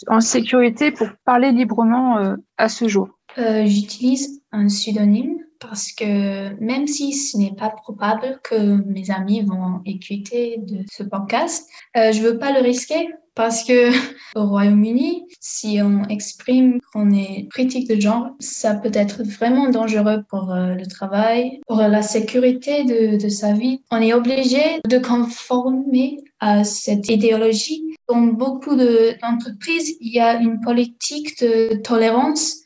en 0.08 0.20
sécurité 0.20 0.90
pour 0.90 1.08
parler 1.24 1.52
librement 1.52 2.36
à 2.56 2.68
ce 2.68 2.88
jour? 2.88 3.08
J'utilise 3.36 4.42
un 4.50 4.66
pseudonyme 4.66 5.36
parce 5.60 5.92
que 5.92 6.58
même 6.58 6.86
si 6.86 7.12
ce 7.12 7.36
n'est 7.36 7.54
pas 7.54 7.68
probable 7.68 8.40
que 8.42 8.82
mes 8.86 9.10
amis 9.10 9.42
vont 9.42 9.82
écouter 9.84 10.56
de 10.58 10.84
ce 10.90 11.02
podcast, 11.02 11.68
je 11.94 12.22
veux 12.22 12.38
pas 12.38 12.52
le 12.52 12.60
risquer 12.60 13.10
parce 13.34 13.64
que 13.64 13.90
au 14.36 14.46
Royaume-Uni, 14.46 15.24
si 15.40 15.80
on 15.82 16.04
exprime 16.04 16.78
qu'on 16.92 17.10
est 17.12 17.48
critique 17.50 17.88
de 17.88 18.00
genre, 18.00 18.30
ça 18.38 18.74
peut 18.74 18.90
être 18.92 19.22
vraiment 19.22 19.68
dangereux 19.68 20.22
pour 20.28 20.52
euh, 20.52 20.74
le 20.74 20.86
travail, 20.86 21.60
pour 21.66 21.78
la 21.78 22.02
sécurité 22.02 22.84
de, 22.84 23.28
sa 23.28 23.52
vie. 23.52 23.82
On 23.90 24.00
est 24.00 24.12
obligé 24.12 24.80
de 24.88 24.98
conformer 24.98 26.18
à 26.40 26.64
cette 26.64 27.08
idéologie. 27.08 27.94
Dans 28.08 28.22
beaucoup 28.22 28.74
d'entreprises, 28.76 29.96
il 30.00 30.12
y 30.12 30.20
a 30.20 30.34
une 30.34 30.60
politique 30.60 31.40
de 31.40 31.76
tolérance 31.76 32.60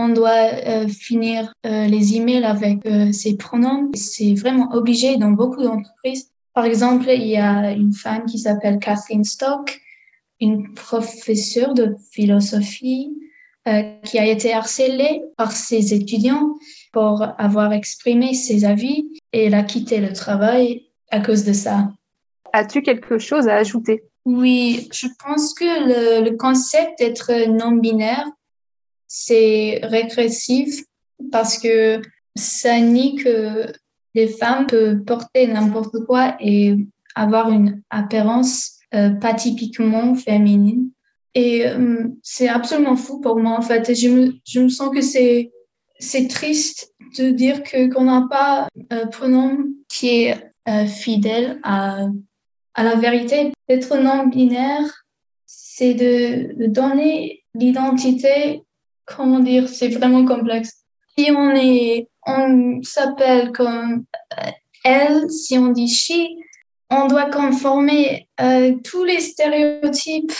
on 0.00 0.08
doit 0.08 0.52
euh, 0.66 0.88
finir 0.88 1.52
euh, 1.66 1.86
les 1.86 2.16
emails 2.16 2.44
avec 2.44 2.86
euh, 2.86 3.12
ces 3.12 3.36
pronoms. 3.36 3.90
C'est 3.94 4.34
vraiment 4.34 4.72
obligé 4.72 5.16
dans 5.16 5.30
beaucoup 5.30 5.62
d'entreprises. 5.62 6.30
Par 6.54 6.64
exemple, 6.64 7.06
il 7.08 7.26
y 7.26 7.36
a 7.36 7.72
une 7.72 7.92
femme 7.92 8.24
qui 8.24 8.38
s'appelle 8.38 8.78
Kathleen 8.78 9.24
Stock 9.24 9.80
une 10.40 10.72
professeure 10.74 11.74
de 11.74 11.96
philosophie 12.12 13.10
euh, 13.68 13.82
qui 14.04 14.18
a 14.18 14.26
été 14.26 14.52
harcelée 14.52 15.22
par 15.36 15.52
ses 15.52 15.92
étudiants 15.92 16.54
pour 16.92 17.22
avoir 17.38 17.72
exprimé 17.72 18.34
ses 18.34 18.64
avis 18.64 19.20
et 19.32 19.44
elle 19.44 19.54
a 19.54 19.62
quitté 19.62 19.98
le 19.98 20.12
travail 20.12 20.86
à 21.10 21.20
cause 21.20 21.44
de 21.44 21.52
ça. 21.52 21.92
As-tu 22.52 22.82
quelque 22.82 23.18
chose 23.18 23.48
à 23.48 23.56
ajouter? 23.56 24.02
Oui, 24.24 24.88
je 24.92 25.06
pense 25.24 25.54
que 25.54 25.64
le, 25.64 26.30
le 26.30 26.36
concept 26.36 26.98
d'être 26.98 27.48
non-binaire, 27.48 28.26
c'est 29.06 29.80
régressif 29.82 30.82
parce 31.30 31.58
que 31.58 32.00
ça 32.36 32.78
nie 32.80 33.16
que 33.16 33.72
les 34.14 34.28
femmes 34.28 34.66
peuvent 34.66 35.04
porter 35.04 35.46
n'importe 35.46 36.04
quoi 36.06 36.36
et 36.40 36.76
avoir 37.14 37.50
une 37.50 37.82
apparence 37.90 38.79
euh, 38.94 39.10
pas 39.10 39.34
typiquement 39.34 40.14
féminine. 40.14 40.90
Et 41.34 41.66
euh, 41.66 42.08
c'est 42.22 42.48
absolument 42.48 42.96
fou 42.96 43.20
pour 43.20 43.38
moi, 43.38 43.56
en 43.56 43.62
fait. 43.62 43.94
je 43.94 44.08
me, 44.08 44.34
je 44.44 44.60
me 44.60 44.68
sens 44.68 44.90
que 44.92 45.00
c'est, 45.00 45.52
c'est 45.98 46.28
triste 46.28 46.92
de 47.18 47.30
dire 47.30 47.62
que, 47.62 47.92
qu'on 47.92 48.04
n'a 48.04 48.26
pas 48.28 48.68
un 48.90 49.06
pronom 49.06 49.58
qui 49.88 50.24
est 50.24 50.52
euh, 50.68 50.86
fidèle 50.86 51.60
à, 51.62 52.06
à 52.74 52.84
la 52.84 52.96
vérité. 52.96 53.52
Être 53.68 53.96
non-binaire, 53.96 55.04
c'est 55.46 55.94
de, 55.94 56.56
de 56.56 56.66
donner 56.66 57.44
l'identité, 57.54 58.62
comment 59.06 59.40
dire, 59.40 59.68
c'est 59.68 59.88
vraiment 59.88 60.24
complexe. 60.24 60.84
Si 61.16 61.30
on 61.30 61.54
est, 61.54 62.08
on 62.26 62.80
s'appelle 62.82 63.52
comme 63.52 64.04
elle, 64.84 65.30
si 65.30 65.58
on 65.58 65.68
dit 65.68 65.88
she, 65.88 66.28
on 66.90 67.06
doit 67.06 67.30
conformer 67.30 68.28
euh, 68.40 68.74
tous 68.84 69.04
les 69.04 69.20
stéréotypes 69.20 70.32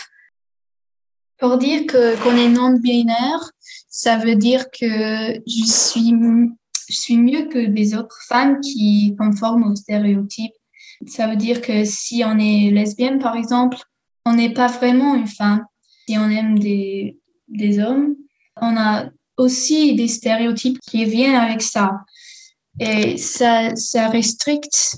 pour 1.38 1.56
dire 1.58 1.86
que 1.86 2.20
qu'on 2.22 2.36
est 2.36 2.48
non 2.48 2.72
binaire. 2.72 3.50
Ça 3.88 4.18
veut 4.18 4.36
dire 4.36 4.70
que 4.70 5.40
je 5.46 5.64
suis 5.64 6.12
je 6.88 6.96
suis 6.96 7.16
mieux 7.16 7.46
que 7.46 7.66
des 7.66 7.94
autres 7.94 8.18
femmes 8.26 8.60
qui 8.60 9.14
conforment 9.16 9.70
aux 9.70 9.76
stéréotypes. 9.76 10.52
Ça 11.06 11.28
veut 11.28 11.36
dire 11.36 11.60
que 11.60 11.84
si 11.84 12.24
on 12.24 12.36
est 12.38 12.70
lesbienne, 12.70 13.20
par 13.20 13.36
exemple, 13.36 13.78
on 14.26 14.34
n'est 14.34 14.52
pas 14.52 14.66
vraiment 14.66 15.14
une 15.14 15.28
femme. 15.28 15.64
Si 16.08 16.18
on 16.18 16.28
aime 16.28 16.58
des, 16.58 17.16
des 17.48 17.78
hommes, 17.78 18.16
on 18.60 18.76
a 18.76 19.08
aussi 19.36 19.94
des 19.94 20.08
stéréotypes 20.08 20.80
qui 20.80 21.04
viennent 21.04 21.36
avec 21.36 21.62
ça. 21.62 22.00
Et 22.80 23.16
ça, 23.16 23.74
ça 23.76 24.08
restricte 24.08 24.96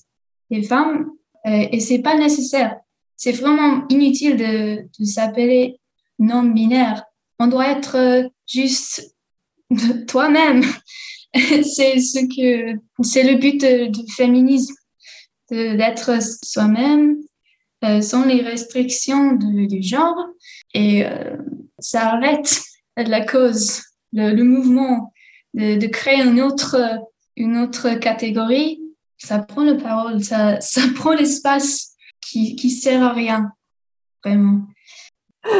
les 0.50 0.62
femmes 0.62 1.10
euh, 1.46 1.66
et 1.70 1.80
c'est 1.80 2.00
pas 2.00 2.16
nécessaire. 2.16 2.76
C'est 3.16 3.32
vraiment 3.32 3.86
inutile 3.88 4.36
de, 4.36 4.88
de 4.98 5.04
s'appeler 5.04 5.80
non 6.18 6.42
binaire. 6.42 7.04
On 7.38 7.46
doit 7.46 7.68
être 7.68 7.96
euh, 7.96 8.28
juste 8.46 9.14
toi-même. 10.08 10.62
c'est 11.34 11.98
ce 11.98 12.26
que 12.26 12.78
c'est 13.02 13.22
le 13.22 13.38
but 13.38 13.64
du 13.90 14.12
féminisme, 14.12 14.74
d'être 15.50 16.18
soi-même 16.44 17.16
euh, 17.84 18.00
sans 18.00 18.24
les 18.24 18.42
restrictions 18.42 19.32
du, 19.32 19.82
genre 19.82 20.16
et 20.72 21.04
euh, 21.04 21.36
ça 21.80 22.12
arrête 22.12 22.60
la 22.96 23.24
cause, 23.26 23.82
le, 24.12 24.40
mouvement 24.44 25.12
de, 25.54 25.84
créer 25.88 26.22
une 26.22 26.40
autre 26.40 26.76
une 27.36 27.56
autre 27.56 27.94
catégorie. 27.94 28.81
Ça 29.24 29.38
prend 29.38 29.62
la 29.62 29.74
parole, 29.74 30.22
ça, 30.22 30.60
ça 30.60 30.82
prend 30.94 31.12
l'espace 31.12 31.92
qui 32.20 32.56
qui 32.56 32.70
sert 32.70 33.02
à 33.02 33.12
rien 33.12 33.52
vraiment. 34.24 34.62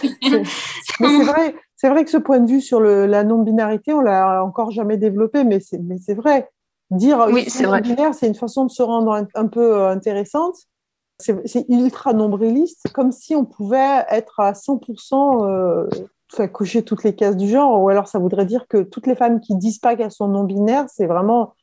c'est 0.00 1.24
vrai, 1.24 1.54
c'est 1.76 1.88
vrai 1.88 2.04
que 2.04 2.10
ce 2.10 2.16
point 2.16 2.38
de 2.38 2.48
vue 2.48 2.60
sur 2.60 2.80
le, 2.80 3.06
la 3.06 3.24
non-binarité, 3.24 3.92
on 3.92 4.00
l'a 4.00 4.44
encore 4.44 4.70
jamais 4.70 4.96
développé, 4.96 5.44
mais 5.44 5.60
c'est, 5.60 5.78
mais 5.78 5.98
c'est 5.98 6.14
vrai. 6.14 6.48
Dire 6.90 7.26
oui, 7.32 7.46
c'est 7.48 7.64
vrai. 7.64 7.80
binaire, 7.80 8.14
c'est 8.14 8.26
une 8.26 8.34
façon 8.34 8.66
de 8.66 8.70
se 8.70 8.82
rendre 8.82 9.26
un, 9.34 9.46
peu 9.48 9.78
euh, 9.78 9.88
intéressante. 9.88 10.56
C'est, 11.18 11.40
c'est 11.46 11.64
ultra 11.70 12.12
nombriliste, 12.12 12.92
comme 12.92 13.12
si 13.12 13.34
on 13.34 13.44
pouvait 13.44 14.04
être 14.10 14.40
à 14.40 14.52
100% 14.52 15.46
euh, 15.46 15.88
enfin, 16.32 16.48
cocher 16.48 16.82
toutes 16.82 17.02
les 17.04 17.14
cases 17.14 17.36
du 17.36 17.48
genre, 17.48 17.80
ou 17.82 17.88
alors 17.88 18.08
ça 18.08 18.18
voudrait 18.18 18.44
dire 18.44 18.66
que 18.68 18.82
toutes 18.82 19.06
les 19.06 19.14
femmes 19.14 19.40
qui 19.40 19.56
disent 19.56 19.78
pas 19.78 19.96
qu'elles 19.96 20.12
sont 20.12 20.28
non-binaires, 20.28 20.86
c'est 20.88 21.06
vraiment, 21.06 21.54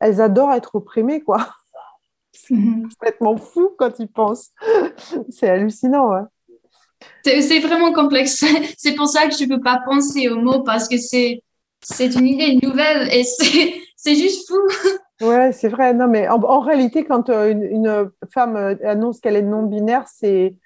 elles 0.00 0.20
adorent 0.20 0.52
être 0.52 0.74
opprimées, 0.74 1.22
quoi. 1.22 1.48
C'est 2.32 2.54
mhm. 2.54 2.88
complètement 2.88 3.36
fou 3.36 3.70
quand 3.78 3.98
ils 4.00 4.08
pensent. 4.08 4.50
c'est 5.30 5.48
hallucinant, 5.48 6.10
ouais. 6.10 6.22
C'est 7.22 7.60
vraiment 7.60 7.92
complexe. 7.92 8.44
C'est 8.78 8.94
pour 8.94 9.06
ça 9.06 9.28
que 9.28 9.36
je 9.36 9.44
ne 9.44 9.50
peux 9.50 9.60
pas 9.60 9.80
penser 9.86 10.28
aux 10.28 10.40
mots 10.40 10.62
parce 10.62 10.88
que 10.88 10.96
c'est 10.98 11.42
une 11.98 12.26
idée 12.26 12.58
nouvelle 12.66 13.08
et 13.12 13.22
c'est 13.24 14.14
juste 14.14 14.48
fou. 14.48 14.58
Ouais, 15.24 15.52
c'est 15.52 15.68
vrai. 15.68 15.94
Non, 15.94 16.08
mais 16.08 16.28
en, 16.28 16.60
réalité, 16.60 17.04
quand 17.04 17.30
euh, 17.30 17.50
une, 17.50 18.10
femme 18.32 18.56
euh, 18.56 18.74
annonce 18.84 19.20
qu'elle 19.20 19.36
est 19.36 19.42
non-binaire, 19.42 20.06
c'est 20.08 20.56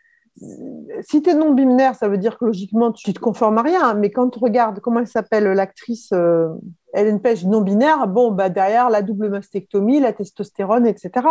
si 1.02 1.23
tu 1.23 1.30
es 1.30 1.35
non-binaire, 1.35 1.95
ça 1.95 2.09
veut 2.09 2.18
dire 2.18 2.38
que 2.38 2.45
logiquement, 2.45 2.92
tu 2.92 3.12
te 3.12 3.18
conformes 3.18 3.59
à 3.59 3.62
rien. 3.62 3.95
Mais 3.95 4.11
quand 4.11 4.30
tu 4.30 4.38
regardes 4.38 4.80
comment 4.80 5.00
elle 5.00 5.07
s'appelle 5.07 5.45
l'actrice 5.45 6.11
euh, 6.12 6.49
Hélène 6.95 7.21
Page 7.21 7.45
non-binaire, 7.45 8.07
bon, 8.09 8.30
bah, 8.30 8.49
derrière 8.49 8.90
la 8.90 9.02
double 9.02 9.28
mastectomie, 9.28 10.00
la 10.00 10.12
testostérone, 10.12 10.87
etc. 10.87 11.26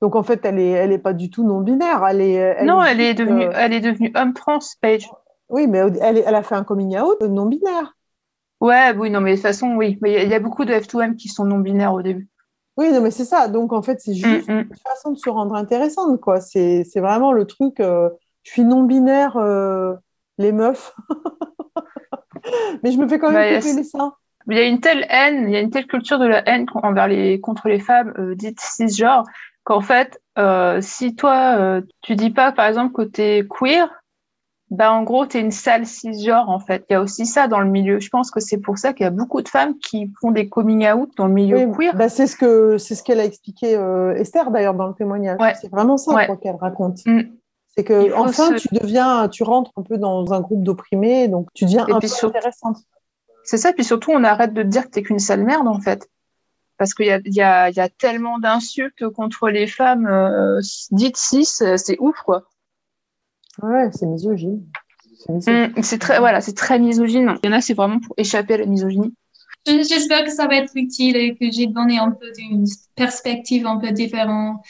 Donc 0.00 0.16
en 0.16 0.22
fait, 0.22 0.44
elle 0.44 0.58
est, 0.58 0.70
elle 0.70 0.92
est 0.92 0.98
pas 0.98 1.12
du 1.12 1.30
tout 1.30 1.44
non 1.44 1.60
binaire. 1.60 2.04
Elle 2.06 2.20
est, 2.20 2.64
non, 2.64 2.82
elle 2.82 3.00
est 3.00 3.14
devenue, 3.14 3.46
euh, 3.46 3.52
elle 3.54 3.72
est 3.72 3.80
devenue 3.80 4.12
homme 4.14 4.32
trans, 4.32 4.58
Paige. 4.80 5.08
Oui, 5.48 5.66
mais 5.66 5.78
elle, 5.78 6.22
elle, 6.24 6.34
a 6.34 6.42
fait 6.42 6.54
un 6.54 6.64
coming 6.64 6.98
out 6.98 7.20
non 7.22 7.46
binaire. 7.46 7.96
Ouais, 8.60 8.94
oui, 8.96 9.10
non, 9.10 9.20
mais 9.20 9.32
de 9.32 9.36
toute 9.36 9.42
façon, 9.42 9.74
oui, 9.74 9.98
il 10.04 10.28
y, 10.28 10.34
a 10.34 10.38
beaucoup 10.38 10.64
de 10.64 10.72
F2M 10.72 11.16
qui 11.16 11.28
sont 11.28 11.44
non 11.44 11.58
binaires 11.58 11.94
au 11.94 12.02
début. 12.02 12.28
Oui, 12.76 12.92
non, 12.92 13.00
mais 13.00 13.10
c'est 13.10 13.24
ça. 13.24 13.48
Donc 13.48 13.72
en 13.72 13.82
fait, 13.82 14.00
c'est 14.00 14.14
juste 14.14 14.48
mm, 14.48 14.52
mm. 14.52 14.58
une 14.70 14.76
façon 14.76 15.12
de 15.12 15.18
se 15.18 15.28
rendre 15.28 15.54
intéressante, 15.54 16.20
quoi. 16.20 16.40
C'est, 16.40 16.84
vraiment 16.96 17.32
le 17.32 17.46
truc. 17.46 17.80
Euh, 17.80 18.10
je 18.42 18.50
suis 18.50 18.64
non 18.64 18.82
binaire, 18.82 19.36
euh, 19.36 19.94
les 20.38 20.52
meufs. 20.52 20.94
mais 22.82 22.92
je 22.92 22.98
me 22.98 23.08
fais 23.08 23.18
quand 23.18 23.30
même 23.30 23.54
bah, 23.54 23.60
couper 23.60 23.74
les 23.74 23.84
seins. 23.84 24.14
Il 24.48 24.56
y 24.56 24.60
a 24.60 24.64
une 24.64 24.80
telle 24.80 25.06
haine, 25.10 25.44
il 25.48 25.52
y 25.52 25.56
a 25.56 25.60
une 25.60 25.70
telle 25.70 25.86
culture 25.86 26.18
de 26.18 26.26
la 26.26 26.48
haine 26.48 26.66
envers 26.74 27.06
les, 27.06 27.40
contre 27.40 27.68
les 27.68 27.78
femmes 27.78 28.34
dites 28.34 28.58
cisgenres 28.60 29.24
qu'en 29.64 29.80
fait, 29.80 30.20
euh, 30.38 30.80
si 30.80 31.14
toi, 31.14 31.56
euh, 31.58 31.80
tu 32.02 32.16
dis 32.16 32.30
pas, 32.30 32.52
par 32.52 32.66
exemple, 32.66 32.92
que 32.92 33.02
tu 33.02 33.20
es 33.20 33.46
queer, 33.46 33.88
bah, 34.70 34.92
en 34.92 35.02
gros, 35.02 35.26
tu 35.26 35.36
es 35.36 35.40
une 35.40 35.50
sale 35.50 35.84
cisgenre, 35.84 36.48
en 36.48 36.60
fait. 36.60 36.84
Il 36.88 36.92
y 36.92 36.96
a 36.96 37.02
aussi 37.02 37.26
ça 37.26 37.48
dans 37.48 37.60
le 37.60 37.68
milieu. 37.68 37.98
Je 37.98 38.08
pense 38.08 38.30
que 38.30 38.40
c'est 38.40 38.58
pour 38.58 38.78
ça 38.78 38.92
qu'il 38.92 39.04
y 39.04 39.06
a 39.06 39.10
beaucoup 39.10 39.42
de 39.42 39.48
femmes 39.48 39.76
qui 39.78 40.10
font 40.20 40.30
des 40.30 40.48
coming 40.48 40.88
out 40.88 41.10
dans 41.16 41.26
le 41.26 41.34
milieu 41.34 41.70
queer. 41.72 41.94
Bah, 41.96 42.08
c'est 42.08 42.26
ce 42.26 42.36
que 42.36 42.78
c'est 42.78 42.94
ce 42.94 43.02
qu'elle 43.02 43.20
a 43.20 43.24
expliqué 43.24 43.76
euh, 43.76 44.14
Esther, 44.14 44.50
d'ailleurs, 44.50 44.74
dans 44.74 44.86
le 44.86 44.94
témoignage. 44.94 45.38
C'est 45.60 45.70
vraiment 45.70 45.96
ça 45.96 46.26
qu'elle 46.36 46.56
raconte. 46.56 47.04
Mm. 47.04 47.22
C'est 47.76 47.84
que 47.84 48.12
enfin, 48.14 48.54
tu 48.54 48.68
deviens, 48.72 49.28
tu 49.28 49.42
rentres 49.42 49.70
un 49.76 49.82
peu 49.82 49.96
dans 49.96 50.32
un 50.32 50.40
groupe 50.40 50.64
d'opprimés, 50.64 51.28
donc 51.28 51.48
tu 51.54 51.64
deviens 51.64 51.86
un 51.88 52.00
peu 52.00 52.08
intéressante. 52.22 52.78
C'est 53.44 53.58
ça, 53.58 53.72
puis 53.72 53.84
surtout, 53.84 54.10
on 54.12 54.22
arrête 54.24 54.52
de 54.52 54.62
te 54.62 54.68
dire 54.68 54.86
que 54.86 54.90
tu 54.90 55.02
qu'une 55.02 55.18
sale 55.18 55.44
merde, 55.44 55.68
en 55.68 55.80
fait 55.80 56.08
parce 56.80 56.94
qu'il 56.94 57.04
y 57.04 57.10
a, 57.10 57.20
y, 57.26 57.42
a, 57.42 57.68
y 57.68 57.78
a, 57.78 57.90
tellement 57.90 58.38
d'insultes 58.38 59.06
contre 59.10 59.50
les 59.50 59.66
femmes 59.66 60.06
euh, 60.06 60.62
dites 60.90 61.18
cis, 61.18 61.44
c'est 61.44 61.98
ouf, 61.98 62.16
quoi. 62.24 62.44
Ouais, 63.62 63.90
c'est 63.92 64.06
misogyne. 64.06 64.64
Mm, 65.28 65.82
c'est 65.82 65.98
très, 65.98 66.18
voilà, 66.18 66.40
c'est 66.40 66.54
très 66.54 66.78
misogyne. 66.78 67.34
Il 67.42 67.50
y 67.50 67.52
en 67.52 67.56
a, 67.56 67.60
c'est 67.60 67.74
vraiment 67.74 68.00
pour 68.00 68.14
échapper 68.16 68.54
à 68.54 68.56
la 68.58 68.64
misogynie. 68.66 69.14
J'espère 69.66 70.24
que 70.24 70.30
ça 70.30 70.46
va 70.46 70.56
être 70.56 70.72
utile 70.74 71.16
et 71.16 71.34
que 71.34 71.50
j'ai 71.50 71.66
donné 71.66 71.98
un 71.98 72.12
peu 72.12 72.32
d'une 72.32 72.64
perspective 72.94 73.66
un 73.66 73.76
peu 73.76 73.90
différente. 73.90 74.64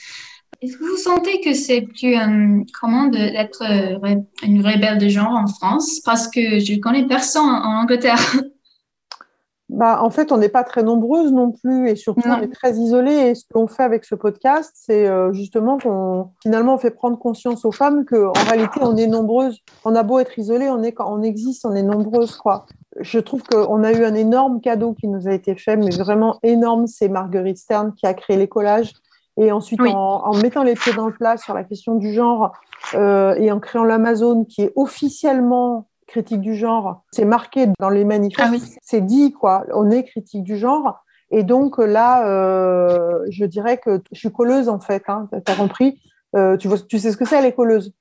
Est-ce 0.62 0.76
que 0.76 0.84
vous 0.84 0.96
sentez 0.96 1.40
que 1.40 1.54
c'est 1.54 1.80
plus 1.80 2.16
euh, 2.16 2.62
comment 2.78 3.06
d'être 3.06 3.62
euh, 3.62 4.16
une 4.42 4.60
rebelle 4.66 4.98
de 4.98 5.08
genre 5.08 5.32
en 5.32 5.46
France? 5.46 6.00
Parce 6.04 6.28
que 6.28 6.58
je 6.58 6.78
connais 6.78 7.06
personne 7.06 7.48
en 7.48 7.82
Angleterre. 7.82 8.18
bah, 9.70 10.02
en 10.02 10.10
fait, 10.10 10.32
on 10.32 10.36
n'est 10.36 10.50
pas 10.50 10.62
très 10.62 10.82
nombreuses 10.82 11.32
non 11.32 11.52
plus 11.52 11.88
et 11.88 11.96
surtout, 11.96 12.28
on 12.28 12.42
est 12.42 12.52
très 12.52 12.74
isolés. 12.74 13.30
Et 13.30 13.34
ce 13.34 13.44
qu'on 13.50 13.68
fait 13.68 13.84
avec 13.84 14.04
ce 14.04 14.14
podcast, 14.14 14.72
c'est 14.74 15.06
euh, 15.06 15.32
justement 15.32 15.78
qu'on 15.78 16.28
finalement 16.42 16.74
on 16.74 16.78
fait 16.78 16.90
prendre 16.90 17.18
conscience 17.18 17.64
aux 17.64 17.72
femmes 17.72 18.04
qu'en 18.04 18.32
réalité, 18.32 18.80
on 18.82 18.98
est 18.98 19.06
nombreuses. 19.06 19.60
On 19.86 19.94
a 19.94 20.02
beau 20.02 20.18
être 20.18 20.38
isolés, 20.38 20.68
on, 20.68 20.82
est, 20.82 20.94
on 21.00 21.22
existe, 21.22 21.64
on 21.64 21.74
est 21.74 21.82
nombreuses. 21.82 22.36
Quoi. 22.36 22.66
Je 23.00 23.18
trouve 23.18 23.42
qu'on 23.44 23.82
a 23.82 23.92
eu 23.92 24.04
un 24.04 24.14
énorme 24.14 24.60
cadeau 24.60 24.92
qui 24.92 25.08
nous 25.08 25.26
a 25.26 25.32
été 25.32 25.54
fait, 25.54 25.78
mais 25.78 25.88
vraiment 25.88 26.38
énorme. 26.42 26.86
C'est 26.86 27.08
Marguerite 27.08 27.56
Stern 27.56 27.94
qui 27.94 28.06
a 28.06 28.12
créé 28.12 28.36
les 28.36 28.48
collages. 28.48 28.92
Et 29.40 29.52
ensuite, 29.52 29.80
en, 29.80 30.34
mettant 30.42 30.62
les 30.62 30.74
pieds 30.74 30.92
dans 30.92 31.06
le 31.06 31.14
plat 31.14 31.38
sur 31.38 31.54
la 31.54 31.64
question 31.64 31.94
du 31.94 32.12
genre 32.12 32.52
euh, 32.92 33.34
et 33.36 33.50
en 33.50 33.58
créant 33.58 33.84
l'Amazon, 33.84 34.44
qui 34.44 34.60
est 34.60 34.72
officiellement 34.76 35.88
critique 36.06 36.42
du 36.42 36.54
genre, 36.54 37.04
c'est 37.10 37.24
marqué 37.24 37.68
dans 37.78 37.88
les 37.88 38.04
manifestes, 38.04 38.74
ah 38.76 38.78
c'est 38.82 39.00
dit 39.00 39.32
quoi, 39.32 39.64
on 39.72 39.90
est 39.90 40.04
critique 40.04 40.42
du 40.42 40.58
genre. 40.58 41.02
Et 41.30 41.42
donc 41.42 41.78
là, 41.78 42.26
euh, 42.28 43.20
je 43.30 43.46
dirais 43.46 43.78
que 43.78 44.02
je 44.12 44.18
suis 44.18 44.30
colleuse 44.30 44.68
en 44.68 44.78
fait, 44.78 45.04
hein, 45.08 45.26
tu 45.32 45.50
as 45.50 45.56
compris? 45.56 45.98
Euh, 46.36 46.58
tu, 46.58 46.68
vois, 46.68 46.76
tu 46.78 46.98
sais 46.98 47.10
ce 47.10 47.16
que 47.16 47.24
c'est 47.24 47.40
les 47.40 47.52
colleuses? 47.52 47.94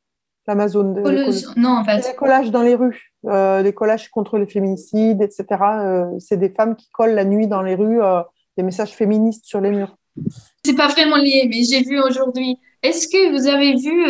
L'Amazon 0.45 0.93
Colleuse, 1.01 1.53
non 1.55 1.77
en 1.77 1.83
fait. 1.85 2.05
Les 2.05 2.15
collages 2.15 2.51
dans 2.51 2.63
les 2.63 2.75
rues, 2.75 3.13
les 3.23 3.73
collages 3.73 4.09
contre 4.09 4.37
les 4.37 4.47
féminicides, 4.47 5.21
etc. 5.21 5.45
c'est 6.19 6.37
des 6.37 6.49
femmes 6.49 6.75
qui 6.75 6.89
collent 6.89 7.13
la 7.13 7.23
nuit 7.23 7.47
dans 7.47 7.61
les 7.61 7.75
rues 7.75 8.01
des 8.57 8.63
messages 8.63 8.93
féministes 8.93 9.45
sur 9.45 9.61
les 9.61 9.69
murs. 9.69 9.95
C'est 10.63 10.75
pas 10.75 10.87
vraiment 10.87 11.17
lié, 11.17 11.47
mais 11.49 11.63
j'ai 11.63 11.83
vu 11.83 11.99
aujourd'hui. 11.99 12.57
Est-ce 12.83 13.07
que 13.07 13.31
vous 13.31 13.47
avez 13.47 13.75
vu, 13.75 14.05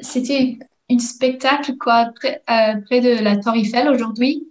c'était 0.00 0.58
un 0.90 0.98
spectacle 0.98 1.76
quoi, 1.78 2.10
près, 2.14 2.42
euh, 2.50 2.80
près, 2.86 3.00
de 3.00 3.22
la 3.22 3.36
Tour 3.36 3.54
Eiffel 3.54 3.88
aujourd'hui 3.88 4.48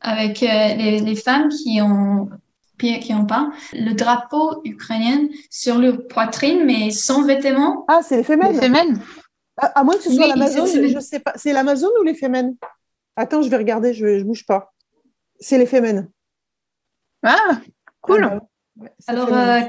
avec 0.00 0.42
euh, 0.42 0.46
les, 0.46 1.00
les, 1.00 1.16
femmes 1.16 1.48
qui 1.48 1.80
ont 1.82 2.30
qui 2.78 3.12
ont 3.12 3.26
peint 3.26 3.52
le 3.72 3.92
drapeau 3.94 4.60
ukrainien 4.64 5.26
sur 5.50 5.78
leur 5.78 6.06
poitrine, 6.06 6.64
mais 6.64 6.92
sans 6.92 7.24
vêtements. 7.24 7.84
Ah, 7.88 8.00
c'est 8.02 8.18
les 8.18 8.22
femelles. 8.22 8.52
Les 8.52 8.60
femelles. 8.60 8.94
À, 9.56 9.82
moins 9.82 9.96
que 9.96 10.02
ce 10.04 10.12
soit 10.14 10.28
l'Amazon, 10.28 10.66
je 10.66 11.00
sais 11.00 11.18
pas. 11.18 11.32
C'est 11.34 11.52
l'Amazon 11.52 11.88
ou 12.00 12.04
les 12.04 12.14
femelles? 12.14 12.54
Attends, 13.16 13.42
je 13.42 13.48
vais 13.48 13.56
regarder, 13.56 13.92
je, 13.92 14.06
ne 14.06 14.22
bouge 14.22 14.46
pas. 14.46 14.72
C'est 15.40 15.58
les 15.58 15.66
femelles. 15.66 16.08
Ah, 17.24 17.60
cool. 18.00 18.40
Alors, 19.06 19.32
euh, 19.32 19.60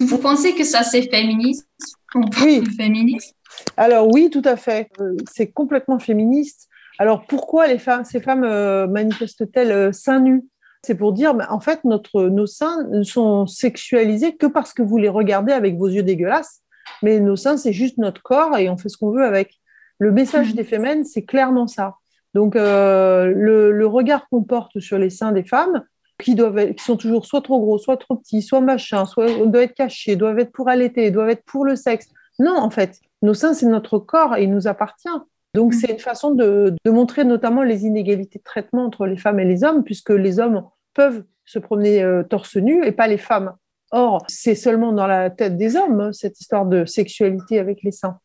vous 0.00 0.18
pensez 0.18 0.54
que 0.54 0.64
ça 0.64 0.82
c'est 0.82 1.08
féministe? 1.10 1.68
Oui. 2.14 2.62
Féministe? 2.76 3.34
Alors 3.76 4.08
oui, 4.12 4.30
tout 4.30 4.42
à 4.44 4.56
fait. 4.56 4.90
Euh, 5.00 5.16
c'est 5.30 5.48
complètement 5.48 5.98
féministe. 5.98 6.68
Alors 6.98 7.26
pourquoi 7.26 7.66
les 7.66 7.78
femmes, 7.78 8.04
ces 8.04 8.20
femmes 8.20 8.44
euh, 8.44 8.86
manifestent-elles 8.86 9.72
euh, 9.72 9.92
seins 9.92 10.20
nus? 10.20 10.44
C'est 10.82 10.94
pour 10.94 11.12
dire, 11.12 11.34
bah, 11.34 11.48
en 11.50 11.60
fait, 11.60 11.84
notre, 11.84 12.24
nos 12.24 12.46
seins 12.46 12.84
ne 12.90 13.02
sont 13.02 13.46
sexualisés 13.46 14.36
que 14.36 14.46
parce 14.46 14.72
que 14.72 14.82
vous 14.82 14.98
les 14.98 15.08
regardez 15.08 15.52
avec 15.52 15.76
vos 15.76 15.88
yeux 15.88 16.02
dégueulasses. 16.02 16.62
Mais 17.02 17.18
nos 17.18 17.36
seins, 17.36 17.56
c'est 17.56 17.72
juste 17.72 17.98
notre 17.98 18.22
corps 18.22 18.56
et 18.56 18.70
on 18.70 18.76
fait 18.76 18.88
ce 18.88 18.96
qu'on 18.96 19.10
veut 19.10 19.24
avec. 19.24 19.54
Le 19.98 20.12
message 20.12 20.52
mmh. 20.52 20.56
des 20.56 20.64
femmes, 20.64 21.04
c'est 21.04 21.24
clairement 21.24 21.66
ça. 21.66 21.96
Donc 22.34 22.54
le, 22.54 23.84
regard 23.86 24.28
qu'on 24.28 24.44
porte 24.44 24.78
sur 24.78 24.98
les 24.98 25.10
seins 25.10 25.32
des 25.32 25.42
femmes, 25.42 25.82
qui, 26.22 26.34
doivent 26.34 26.72
qui 26.74 26.84
sont 26.84 26.96
toujours 26.96 27.26
soit 27.26 27.42
trop 27.42 27.60
gros, 27.60 27.78
soit 27.78 27.96
trop 27.96 28.16
petits, 28.16 28.42
soit 28.42 28.60
machin, 28.60 29.04
soit 29.06 29.26
doivent 29.26 29.62
être 29.62 29.74
cachés, 29.74 30.16
doivent 30.16 30.38
être 30.38 30.52
pour 30.52 30.68
allaiter, 30.68 31.10
doivent 31.10 31.30
être 31.30 31.44
pour 31.44 31.64
le 31.64 31.76
sexe. 31.76 32.08
Non, 32.38 32.56
en 32.56 32.70
fait, 32.70 33.00
nos 33.22 33.34
seins, 33.34 33.54
c'est 33.54 33.66
notre 33.66 33.98
corps 33.98 34.36
et 34.36 34.44
il 34.44 34.50
nous 34.50 34.66
appartient. 34.66 35.08
Donc, 35.54 35.74
mm. 35.74 35.78
c'est 35.78 35.92
une 35.92 35.98
façon 35.98 36.32
de, 36.32 36.74
montrer 36.86 37.24
notamment 37.24 37.62
les 37.62 37.86
inégalités 37.86 38.38
de 38.38 38.44
traitement 38.44 38.84
entre 38.84 39.06
les 39.06 39.16
femmes 39.16 39.40
et 39.40 39.44
les 39.44 39.64
hommes, 39.64 39.84
puisque 39.84 40.10
les 40.10 40.38
hommes 40.38 40.64
peuvent 40.94 41.24
se 41.44 41.58
promener 41.58 42.02
euh, 42.02 42.22
torse 42.22 42.56
nu 42.56 42.84
et 42.84 42.92
pas 42.92 43.06
les 43.06 43.18
femmes. 43.18 43.54
Or, 43.92 44.24
c'est 44.28 44.54
seulement 44.54 44.92
dans 44.92 45.06
la 45.06 45.30
tête 45.30 45.56
des 45.56 45.76
hommes, 45.76 46.00
hein, 46.00 46.12
cette 46.12 46.40
histoire 46.40 46.66
de 46.66 46.84
sexualité 46.84 47.58
avec 47.58 47.82
les 47.82 47.92
seins. 47.92 48.18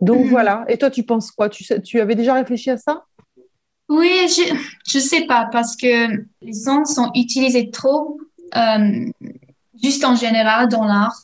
Donc 0.00 0.26
mm. 0.26 0.28
voilà. 0.28 0.64
Et 0.68 0.78
toi, 0.78 0.90
tu 0.90 1.02
penses 1.02 1.30
quoi? 1.30 1.48
Tu, 1.48 1.64
tu 1.82 2.00
avais 2.00 2.14
déjà 2.14 2.34
réfléchi 2.34 2.70
à 2.70 2.78
ça? 2.78 3.04
Oui, 3.90 4.28
je 4.28 4.98
ne 4.98 5.02
sais 5.02 5.26
pas, 5.26 5.48
parce 5.50 5.76
que 5.76 6.24
les 6.42 6.52
sons 6.52 6.84
sont 6.84 7.10
utilisés 7.16 7.70
trop, 7.70 8.20
euh, 8.56 9.10
juste 9.82 10.04
en 10.04 10.14
général, 10.14 10.68
dans 10.68 10.84
l'art, 10.84 11.16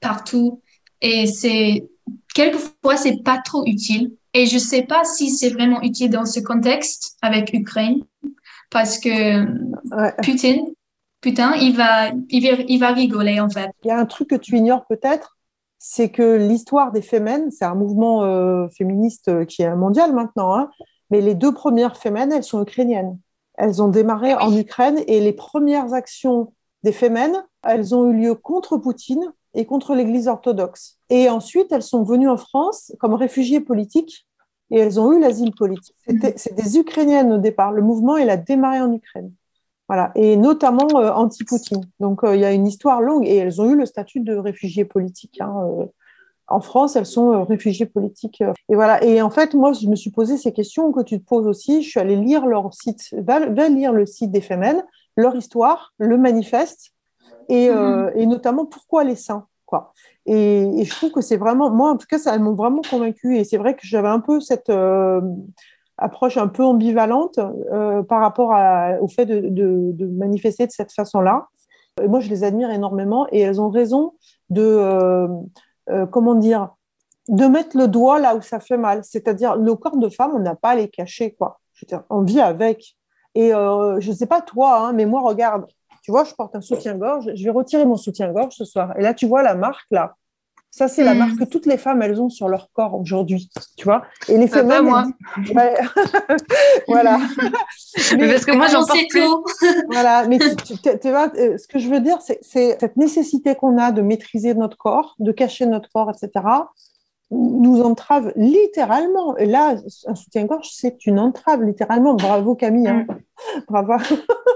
partout. 0.00 0.62
Et 1.02 1.26
c'est, 1.26 1.86
quelquefois, 2.34 2.96
c'est 2.96 3.22
pas 3.22 3.42
trop 3.44 3.62
utile. 3.66 4.16
Et 4.32 4.46
je 4.46 4.56
sais 4.56 4.84
pas 4.84 5.04
si 5.04 5.28
c'est 5.28 5.50
vraiment 5.50 5.82
utile 5.82 6.10
dans 6.10 6.24
ce 6.24 6.40
contexte 6.40 7.18
avec 7.20 7.52
Ukraine, 7.52 8.02
parce 8.70 8.98
que 8.98 9.44
Putin, 10.22 10.64
putain, 11.20 11.56
il 11.56 11.76
va, 11.76 12.10
il 12.30 12.78
va, 12.78 12.92
rigoler 12.92 13.38
en 13.38 13.50
fait. 13.50 13.68
Il 13.84 13.88
y 13.88 13.90
a 13.90 13.98
un 13.98 14.06
truc 14.06 14.30
que 14.30 14.34
tu 14.36 14.56
ignores 14.56 14.86
peut-être, 14.86 15.36
c'est 15.78 16.08
que 16.08 16.36
l'histoire 16.36 16.90
des 16.90 17.02
Femmes, 17.02 17.50
c'est 17.50 17.66
un 17.66 17.74
mouvement 17.74 18.24
euh, 18.24 18.66
féministe 18.68 19.44
qui 19.46 19.60
est 19.60 19.76
mondial 19.76 20.14
maintenant, 20.14 20.54
hein, 20.56 20.70
mais 21.10 21.20
les 21.20 21.34
deux 21.34 21.52
premières 21.52 21.96
Femmes, 21.96 22.32
elles 22.32 22.44
sont 22.44 22.62
ukrainiennes. 22.62 23.18
Elles 23.54 23.82
ont 23.82 23.88
démarré 23.88 24.34
en 24.34 24.56
Ukraine 24.56 25.00
et 25.06 25.20
les 25.20 25.32
premières 25.32 25.92
actions 25.92 26.52
des 26.84 26.92
Femmes, 26.92 27.42
elles 27.64 27.94
ont 27.94 28.10
eu 28.10 28.16
lieu 28.16 28.34
contre 28.34 28.76
Poutine 28.76 29.32
et 29.54 29.66
contre 29.66 29.94
l'Église 29.94 30.28
orthodoxe. 30.28 30.98
Et 31.10 31.28
ensuite, 31.28 31.72
elles 31.72 31.82
sont 31.82 32.04
venues 32.04 32.28
en 32.28 32.36
France 32.36 32.92
comme 33.00 33.14
réfugiées 33.14 33.60
politiques 33.60 34.26
et 34.70 34.78
elles 34.78 35.00
ont 35.00 35.12
eu 35.12 35.20
l'asile 35.20 35.52
politique. 35.54 35.96
C'est 36.36 36.54
des 36.54 36.78
Ukrainiennes 36.78 37.32
au 37.32 37.38
départ. 37.38 37.72
Le 37.72 37.82
mouvement, 37.82 38.16
il 38.16 38.30
a 38.30 38.36
démarré 38.36 38.80
en 38.80 38.92
Ukraine. 38.92 39.32
Voilà, 39.88 40.12
et 40.14 40.36
notamment 40.36 40.86
euh, 40.96 41.10
anti-Poutine. 41.10 41.82
Donc, 41.98 42.22
euh, 42.22 42.36
il 42.36 42.42
y 42.42 42.44
a 42.44 42.52
une 42.52 42.66
histoire 42.66 43.00
longue 43.00 43.26
et 43.26 43.36
elles 43.36 43.60
ont 43.62 43.70
eu 43.70 43.74
le 43.74 43.86
statut 43.86 44.20
de 44.20 44.36
réfugiées 44.36 44.84
politiques. 44.84 45.40
Hein, 45.40 45.54
euh. 45.66 45.86
En 46.48 46.60
France, 46.60 46.96
elles 46.96 47.06
sont 47.06 47.44
réfugiées 47.44 47.86
politiques. 47.86 48.42
Et 48.68 48.74
voilà. 48.74 49.02
Et 49.04 49.20
en 49.20 49.30
fait, 49.30 49.54
moi, 49.54 49.72
je 49.72 49.86
me 49.86 49.96
suis 49.96 50.10
posé 50.10 50.36
ces 50.36 50.52
questions 50.52 50.92
que 50.92 51.02
tu 51.02 51.20
te 51.20 51.24
poses 51.24 51.46
aussi. 51.46 51.82
Je 51.82 51.88
suis 51.90 52.00
allée 52.00 52.16
lire 52.16 52.46
leur 52.46 52.72
site, 52.72 53.14
va, 53.18 53.40
lire 53.68 53.92
le 53.92 54.06
site 54.06 54.30
des 54.30 54.40
Femmes, 54.40 54.82
leur 55.16 55.36
histoire, 55.36 55.92
le 55.98 56.16
manifeste, 56.16 56.92
et, 57.48 57.68
mm-hmm. 57.68 58.12
et 58.16 58.26
notamment 58.26 58.64
pourquoi 58.64 59.04
les 59.04 59.16
saints. 59.16 59.46
Quoi. 59.68 59.92
Et, 60.24 60.84
je 60.84 60.90
trouve 60.94 61.10
que 61.10 61.20
c'est 61.20 61.36
vraiment, 61.36 61.70
moi 61.70 61.90
en 61.90 61.96
tout 61.96 62.06
cas, 62.08 62.18
ça 62.18 62.36
m'ont 62.38 62.54
vraiment 62.54 62.80
convaincue. 62.88 63.36
Et 63.36 63.44
c'est 63.44 63.58
vrai 63.58 63.74
que 63.74 63.86
j'avais 63.86 64.08
un 64.08 64.20
peu 64.20 64.40
cette 64.40 64.70
euh, 64.70 65.20
approche 65.98 66.38
un 66.38 66.48
peu 66.48 66.64
ambivalente 66.64 67.38
euh, 67.38 68.02
par 68.02 68.20
rapport 68.20 68.54
au 69.02 69.08
fait 69.08 69.26
de, 69.26 70.06
manifester 70.06 70.66
de 70.66 70.72
cette 70.72 70.92
façon-là. 70.92 71.48
Moi, 72.06 72.20
je 72.20 72.30
les 72.30 72.44
admire 72.44 72.70
énormément 72.70 73.26
et 73.30 73.40
elles 73.40 73.60
ont 73.60 73.68
raison 73.68 74.14
de, 74.50 74.62
euh, 74.62 75.28
comment 76.10 76.34
dire, 76.34 76.70
de 77.28 77.46
mettre 77.46 77.76
le 77.76 77.88
doigt 77.88 78.18
là 78.18 78.34
où 78.34 78.42
ça 78.42 78.60
fait 78.60 78.78
mal. 78.78 79.04
C'est-à-dire, 79.04 79.58
nos 79.58 79.76
corps 79.76 79.96
de 79.96 80.08
femmes, 80.08 80.32
on 80.34 80.40
n'a 80.40 80.54
pas 80.54 80.70
à 80.70 80.74
les 80.76 80.88
cacher, 80.88 81.34
quoi. 81.34 81.60
Je 81.74 81.84
on 82.10 82.22
vit 82.22 82.40
avec. 82.40 82.96
Et 83.34 83.50
je 83.50 84.08
ne 84.10 84.14
sais 84.14 84.26
pas 84.26 84.40
toi, 84.40 84.78
hein, 84.78 84.92
mais 84.92 85.06
moi, 85.06 85.20
regarde, 85.20 85.66
tu 86.02 86.10
vois, 86.10 86.24
je 86.24 86.34
porte 86.34 86.56
un 86.56 86.60
soutien-gorge, 86.60 87.30
je 87.34 87.44
vais 87.44 87.50
retirer 87.50 87.84
mon 87.84 87.96
soutien-gorge 87.96 88.54
ce 88.54 88.64
soir. 88.64 88.96
Et 88.98 89.02
là, 89.02 89.14
tu 89.14 89.26
vois 89.26 89.42
la 89.42 89.54
marque, 89.54 89.86
là. 89.90 90.14
Ça, 90.70 90.86
c'est 90.86 91.02
la 91.02 91.14
hmm. 91.14 91.18
marque 91.18 91.38
que 91.38 91.44
toutes 91.44 91.66
les 91.66 91.78
femmes, 91.78 92.02
elles 92.02 92.20
ont 92.20 92.28
sur 92.28 92.48
leur 92.48 92.70
corps 92.72 92.94
aujourd'hui, 92.94 93.50
tu 93.76 93.84
vois. 93.84 94.02
Et 94.28 94.36
les 94.36 94.46
femmes, 94.46 94.68
pas 94.68 94.82
moi. 94.82 95.06
voilà. 96.88 97.18
mais, 98.16 98.28
parce 98.28 98.44
que 98.44 98.54
moi, 98.54 98.68
j'en 98.68 98.84
porte 98.84 99.00
tout. 99.10 99.44
voilà. 99.90 100.26
Mais 100.28 100.38
tu, 100.38 100.74
tu, 100.76 101.10
vois, 101.10 101.32
euh, 101.36 101.56
ce 101.56 101.66
que 101.66 101.78
je 101.78 101.88
veux 101.88 102.00
dire, 102.00 102.18
c'est 102.20 102.38
cette 102.42 102.96
nécessité 102.96 103.54
qu'on 103.54 103.78
a 103.78 103.92
de 103.92 104.02
maîtriser 104.02 104.54
notre 104.54 104.76
corps, 104.76 105.16
de 105.18 105.32
cacher 105.32 105.66
notre 105.66 105.88
corps, 105.90 106.10
etc 106.10 106.44
nous 107.30 107.82
entrave 107.82 108.32
littéralement. 108.36 109.36
Et 109.36 109.46
là, 109.46 109.76
un 110.06 110.14
soutien-gorge, 110.14 110.68
c'est 110.72 111.06
une 111.06 111.18
entrave, 111.18 111.62
littéralement. 111.62 112.14
Bravo 112.14 112.54
Camille. 112.54 112.88
Hein. 112.88 113.06
Mm. 113.08 113.60
Bravo. 113.68 113.92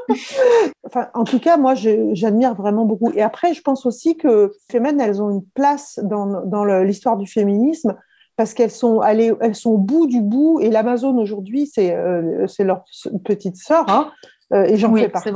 enfin, 0.87 1.09
en 1.15 1.25
tout 1.25 1.39
cas, 1.39 1.57
moi, 1.57 1.75
j'admire 1.75 2.55
vraiment 2.55 2.85
beaucoup. 2.85 3.11
Et 3.15 3.23
après, 3.23 3.55
je 3.55 3.63
pense 3.63 3.87
aussi 3.87 4.17
que 4.17 4.53
les 4.73 4.81
femmes, 4.81 5.01
elles 5.01 5.23
ont 5.23 5.31
une 5.31 5.45
place 5.55 6.01
dans, 6.03 6.45
dans 6.45 6.65
l'histoire 6.65 7.17
du 7.17 7.27
féminisme 7.27 7.97
parce 8.37 8.55
qu'elles 8.55 8.71
sont, 8.71 9.01
allées, 9.01 9.33
elles 9.41 9.55
sont 9.55 9.73
au 9.73 9.79
bout 9.79 10.07
du 10.07 10.23
bout. 10.23 10.61
Et 10.61 10.71
l'Amazon, 10.71 11.17
aujourd'hui, 11.19 11.67
c'est 11.67 11.95
euh, 11.95 12.47
leur 12.61 12.85
petite 13.25 13.57
sœur. 13.57 13.85
Hein. 13.89 14.11
Euh, 14.53 14.65
et 14.65 14.77
j'en 14.77 14.95
fais 14.95 15.09
partie, 15.09 15.31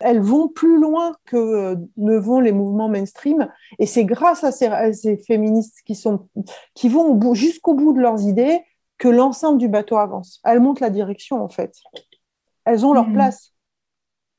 elles 0.00 0.20
vont 0.20 0.48
plus 0.48 0.80
loin 0.80 1.14
que 1.26 1.36
euh, 1.36 1.76
ne 1.98 2.16
vont 2.16 2.40
les 2.40 2.52
mouvements 2.52 2.88
mainstream. 2.88 3.48
Et 3.78 3.86
c'est 3.86 4.04
grâce 4.04 4.44
à 4.44 4.52
ces, 4.52 5.18
féministes 5.26 5.80
qui, 5.84 5.94
sont, 5.94 6.28
qui 6.74 6.88
vont 6.88 7.34
jusqu'au 7.34 7.74
bout 7.74 7.92
de 7.92 8.00
leurs 8.00 8.22
idées 8.22 8.60
que 8.98 9.08
l'ensemble 9.08 9.58
du 9.58 9.68
bateau 9.68 9.96
avance. 9.96 10.40
Elles 10.44 10.60
montrent 10.60 10.82
la 10.82 10.90
direction, 10.90 11.42
en 11.42 11.48
fait. 11.48 11.74
Elles 12.64 12.86
ont 12.86 12.94
leur 12.94 13.08
mmh. 13.08 13.14
place. 13.14 13.52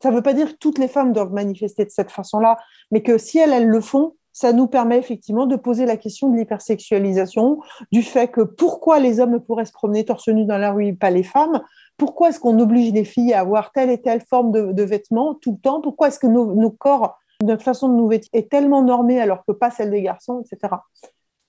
Ça 0.02 0.10
ne 0.10 0.16
veut 0.16 0.22
pas 0.22 0.34
dire 0.34 0.54
que 0.54 0.58
toutes 0.58 0.80
les 0.80 0.88
femmes 0.88 1.14
doivent 1.14 1.34
manifester 1.34 1.86
de 1.86 1.90
cette 1.90 2.12
façon-là, 2.12 2.58
mais 2.92 3.04
que 3.04 3.18
si 3.18 3.38
elles, 3.38 3.54
elles 3.54 3.68
le 3.68 3.82
font, 3.82 4.16
ça 4.34 4.52
nous 4.52 4.68
permet 4.68 4.98
effectivement 4.98 5.46
de 5.46 5.56
poser 5.56 5.86
la 5.86 5.96
question 5.96 6.30
de 6.30 6.36
l'hypersexualisation, 6.36 7.60
du 7.92 8.02
fait 8.02 8.28
que 8.28 8.42
pourquoi 8.42 9.00
les 9.00 9.20
hommes 9.20 9.40
pourraient 9.40 9.66
se 9.66 9.72
promener 9.72 10.04
torse 10.04 10.28
nu 10.28 10.46
dans 10.46 10.58
la 10.58 10.72
rue, 10.72 10.96
pas 10.96 11.12
les 11.12 11.24
femmes, 11.24 11.62
pourquoi 11.98 12.30
est-ce 12.30 12.40
qu'on 12.40 12.60
oblige 12.60 12.92
les 12.92 13.06
filles 13.06 13.34
à 13.34 13.42
avoir 13.42 13.72
telle 13.72 13.92
et 13.92 14.02
telle 14.02 14.22
forme 14.22 14.52
de, 14.52 14.84
vêtements 14.84 15.36
tout 15.36 15.52
le 15.52 15.60
temps? 15.60 15.80
Pourquoi 15.80 16.08
est-ce 16.08 16.20
que 16.20 16.28
nos, 16.28 16.72
corps, 16.72 17.20
notre 17.44 17.64
façon 17.64 17.88
de 17.88 17.94
nous 17.94 18.08
vêtir 18.08 18.30
est 18.34 18.50
tellement 18.50 18.82
normée 18.82 19.22
alors 19.22 19.46
que 19.46 19.52
pas 19.52 19.70
celle 19.70 19.92
des 19.92 20.02
garçons, 20.02 20.42
etc. 20.42 20.74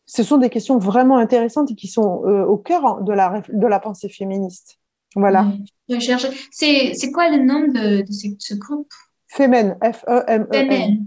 Ce 0.04 0.22
sont 0.22 0.36
des 0.36 0.50
questions 0.50 0.78
vraiment 0.78 1.16
intéressantes 1.16 1.70
et 1.70 1.74
qui 1.74 1.88
sont 1.88 2.24
euh, 2.26 2.44
au 2.44 2.58
cœur 2.58 3.02
de 3.02 3.12
la, 3.12 3.42
de 3.48 3.66
la 3.66 3.80
pensée 3.80 4.10
féministe. 4.10 4.78
Voilà. 5.16 5.46
C'est 5.88 7.10
quoi 7.12 7.30
le 7.30 7.42
nom 7.42 7.60
de, 7.68 8.04
ce, 8.10 8.54
groupe 8.54 8.92
Femen, 9.28 9.78
F-E-M-E-N. 9.82 11.06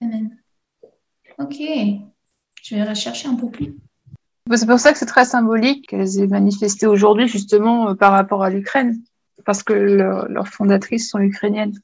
Femen. 0.00 0.37
Ok. 1.38 1.56
Je 2.62 2.74
vais 2.74 2.82
rechercher 2.82 3.28
un 3.28 3.34
peu 3.34 3.50
plus. 3.50 3.76
C'est 4.54 4.66
pour 4.66 4.78
ça 4.78 4.92
que 4.92 4.98
c'est 4.98 5.06
très 5.06 5.24
symbolique 5.24 5.88
qu'elles 5.88 6.20
aient 6.20 6.26
manifesté 6.26 6.86
aujourd'hui 6.86 7.28
justement 7.28 7.90
euh, 7.90 7.94
par 7.94 8.12
rapport 8.12 8.42
à 8.42 8.50
l'Ukraine, 8.50 8.96
parce 9.44 9.62
que 9.62 9.74
leurs 9.74 10.48
fondatrices 10.48 11.10
sont 11.10 11.18
ukrainiennes. 11.18 11.74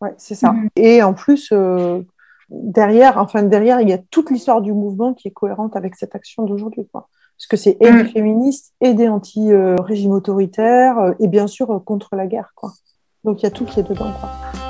Ouais, 0.00 0.14
c'est 0.16 0.34
ça. 0.34 0.52
Mm-hmm. 0.52 0.68
Et 0.76 1.02
en 1.02 1.12
plus, 1.12 1.50
euh, 1.52 2.02
derrière, 2.50 3.18
enfin 3.18 3.42
derrière, 3.42 3.80
il 3.80 3.88
y 3.88 3.92
a 3.92 3.98
toute 3.98 4.30
l'histoire 4.30 4.62
du 4.62 4.72
mouvement 4.72 5.12
qui 5.12 5.28
est 5.28 5.32
cohérente 5.32 5.76
avec 5.76 5.96
cette 5.96 6.14
action 6.14 6.44
d'aujourd'hui, 6.44 6.86
Parce 6.92 7.06
que 7.48 7.56
c'est 7.56 7.76
et 7.80 7.92
des 7.92 8.04
mm. 8.04 8.08
féministes 8.08 8.72
et 8.80 8.94
des 8.94 9.08
anti-régimes 9.08 10.12
autoritaires 10.12 10.98
euh, 10.98 11.12
et 11.18 11.26
bien 11.26 11.46
sûr 11.46 11.82
contre 11.84 12.14
la 12.14 12.26
guerre, 12.26 12.52
quoi. 12.54 12.72
Donc 13.24 13.42
il 13.42 13.44
y 13.44 13.48
a 13.48 13.50
tout 13.50 13.66
qui 13.66 13.80
est 13.80 13.88
dedans, 13.88 14.12
quoi. 14.20 14.69